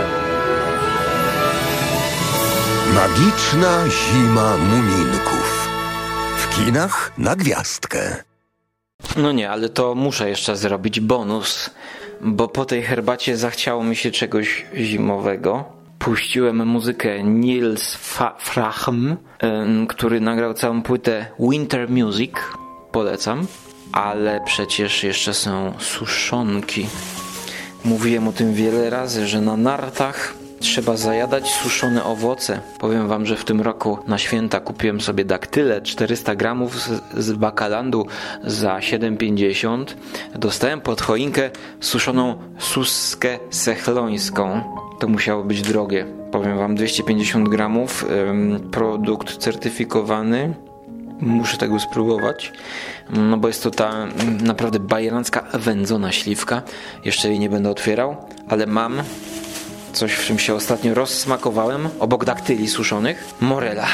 Magiczna 2.93 3.83
zima 3.89 4.57
muminków. 4.57 5.69
W 6.37 6.55
kinach 6.55 7.11
na 7.17 7.35
gwiazdkę. 7.35 8.23
No 9.17 9.31
nie, 9.31 9.49
ale 9.49 9.69
to 9.69 9.95
muszę 9.95 10.29
jeszcze 10.29 10.55
zrobić 10.55 10.99
bonus, 10.99 11.69
bo 12.21 12.47
po 12.47 12.65
tej 12.65 12.83
herbacie 12.83 13.37
zachciało 13.37 13.83
mi 13.83 13.95
się 13.95 14.11
czegoś 14.11 14.65
zimowego. 14.75 15.63
Puściłem 15.99 16.67
muzykę 16.67 17.23
Nils 17.23 17.95
Frahm, 18.39 19.15
który 19.87 20.21
nagrał 20.21 20.53
całą 20.53 20.81
płytę 20.81 21.25
Winter 21.39 21.89
Music. 21.89 22.31
Polecam. 22.91 23.47
Ale 23.95 24.41
przecież 24.45 25.03
jeszcze 25.03 25.33
są 25.33 25.73
suszonki. 25.79 26.87
Mówiłem 27.85 28.27
o 28.27 28.31
tym 28.31 28.53
wiele 28.53 28.89
razy, 28.89 29.27
że 29.27 29.41
na 29.41 29.57
nartach 29.57 30.33
trzeba 30.59 30.97
zajadać 30.97 31.49
suszone 31.49 32.03
owoce. 32.03 32.59
Powiem 32.79 33.07
wam, 33.07 33.25
że 33.25 33.35
w 33.35 33.45
tym 33.45 33.61
roku 33.61 33.97
na 34.07 34.17
święta 34.17 34.59
kupiłem 34.59 35.01
sobie 35.01 35.25
daktyle 35.25 35.81
400 35.81 36.35
gramów 36.35 36.81
z, 36.81 37.01
z 37.17 37.33
bakalandu 37.33 38.05
za 38.43 38.77
7,50. 38.77 39.85
Dostałem 40.35 40.81
pod 40.81 41.01
choinkę 41.01 41.51
suszoną 41.79 42.35
suskę 42.59 43.39
sechlońską 43.49 44.61
to 44.99 45.07
musiało 45.07 45.43
być 45.43 45.61
drogie. 45.61 46.05
Powiem 46.31 46.57
wam, 46.57 46.75
250 46.75 47.49
gramów, 47.49 48.05
produkt 48.71 49.37
certyfikowany. 49.37 50.53
Muszę 51.19 51.57
tego 51.57 51.79
spróbować, 51.79 52.53
no 53.09 53.37
bo 53.37 53.47
jest 53.47 53.63
to 53.63 53.71
ta 53.71 54.07
naprawdę 54.41 54.79
bajerancka 54.79 55.43
wędzona 55.53 56.11
śliwka. 56.11 56.61
Jeszcze 57.05 57.29
jej 57.29 57.39
nie 57.39 57.49
będę 57.49 57.69
otwierał, 57.69 58.15
ale 58.47 58.65
mam 58.65 59.01
coś, 59.93 60.13
w 60.13 60.25
czym 60.25 60.39
się 60.39 60.53
ostatnio 60.53 60.93
rozsmakowałem, 60.93 61.89
obok 61.99 62.25
daktyli 62.25 62.67
suszonych, 62.67 63.25
morela. 63.41 63.87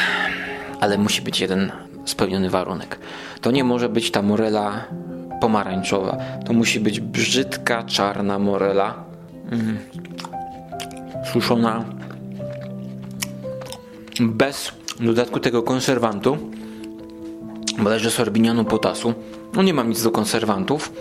Ale 0.79 0.97
musi 0.97 1.21
być 1.21 1.39
jeden 1.39 1.71
spełniony 2.05 2.49
warunek. 2.49 2.99
To 3.41 3.51
nie 3.51 3.63
może 3.63 3.89
być 3.89 4.11
ta 4.11 4.21
morela 4.21 4.85
pomarańczowa. 5.41 6.17
To 6.45 6.53
musi 6.53 6.79
być 6.79 6.99
brzydka, 6.99 7.83
czarna 7.83 8.39
morela. 8.39 9.03
Mm. 9.51 9.77
Suszona 11.33 11.85
bez 14.19 14.71
dodatku 14.99 15.39
tego 15.39 15.63
konserwantu, 15.63 16.37
bodajże 17.77 18.11
sorbinianu 18.11 18.65
potasu. 18.65 19.13
No 19.53 19.63
nie 19.63 19.73
mam 19.73 19.89
nic 19.89 20.03
do 20.03 20.11
konserwantów. 20.11 20.91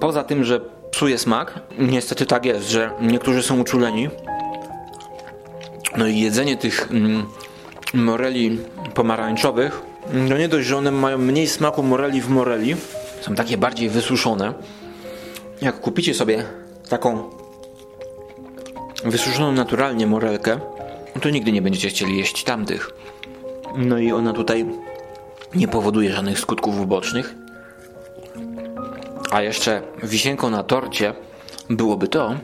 Poza 0.00 0.24
tym, 0.24 0.44
że 0.44 0.60
psuje 0.90 1.18
smak, 1.18 1.60
niestety 1.78 2.26
tak 2.26 2.44
jest, 2.44 2.70
że 2.70 2.90
niektórzy 3.00 3.42
są 3.42 3.60
uczuleni. 3.60 4.08
No 5.96 6.06
i 6.06 6.20
jedzenie 6.20 6.56
tych 6.56 6.88
mm, 6.90 7.26
moreli 7.94 8.58
pomarańczowych, 8.94 9.82
no 10.12 10.38
nie 10.38 10.48
dość, 10.48 10.68
że 10.68 10.76
one 10.76 10.90
mają 10.90 11.18
mniej 11.18 11.46
smaku 11.46 11.82
moreli 11.82 12.20
w 12.20 12.28
moreli, 12.28 12.76
są 13.20 13.34
takie 13.34 13.56
bardziej 13.56 13.88
wysuszone. 13.88 14.54
Jak 15.62 15.80
kupicie 15.80 16.14
sobie 16.14 16.44
taką 16.88 17.30
wysuszoną 19.04 19.52
naturalnie 19.52 20.06
morelkę, 20.06 20.60
to 21.20 21.30
nigdy 21.30 21.52
nie 21.52 21.62
będziecie 21.62 21.88
chcieli 21.88 22.18
jeść 22.18 22.44
tamtych. 22.44 22.90
No 23.76 23.98
i 23.98 24.12
ona 24.12 24.32
tutaj 24.32 24.66
nie 25.54 25.68
powoduje 25.68 26.12
żadnych 26.12 26.38
skutków 26.38 26.80
ubocznych. 26.80 27.34
A 29.30 29.42
jeszcze 29.42 29.82
wisienką 30.02 30.50
na 30.50 30.62
torcie 30.62 31.14
byłoby 31.70 32.08
to, 32.08 32.34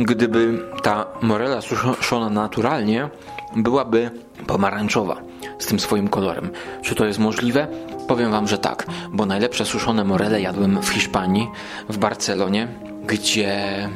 gdyby 0.00 0.58
ta 0.82 1.06
morela 1.22 1.60
suszona 1.60 2.30
naturalnie 2.30 3.08
byłaby 3.56 4.10
pomarańczowa 4.46 5.16
z 5.58 5.66
tym 5.66 5.80
swoim 5.80 6.08
kolorem. 6.08 6.50
Czy 6.82 6.94
to 6.94 7.04
jest 7.04 7.18
możliwe? 7.18 7.66
Powiem 8.08 8.30
wam, 8.30 8.48
że 8.48 8.58
tak, 8.58 8.86
bo 9.12 9.26
najlepsze 9.26 9.64
suszone 9.64 10.04
morele 10.04 10.40
jadłem 10.40 10.82
w 10.82 10.88
Hiszpanii, 10.88 11.50
w 11.88 11.98
Barcelonie, 11.98 12.68
gdzie 13.06 13.88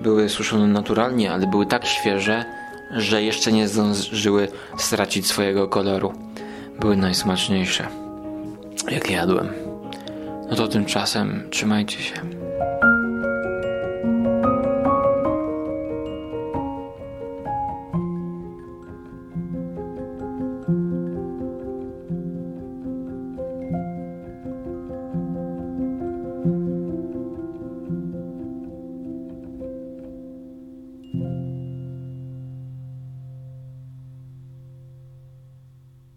były 0.00 0.28
suszone 0.28 0.66
naturalnie, 0.66 1.32
ale 1.32 1.46
były 1.46 1.66
tak 1.66 1.86
świeże, 1.86 2.44
że 2.92 3.22
jeszcze 3.22 3.52
nie 3.52 3.68
zdążyły 3.68 4.48
stracić 4.78 5.26
swojego 5.26 5.68
koloru. 5.68 6.12
Były 6.80 6.96
najsmaczniejsze, 6.96 7.88
jakie 8.90 9.14
jadłem. 9.14 9.48
No 10.50 10.56
to 10.56 10.68
tymczasem 10.68 11.48
trzymajcie 11.50 12.02
się. 12.02 12.41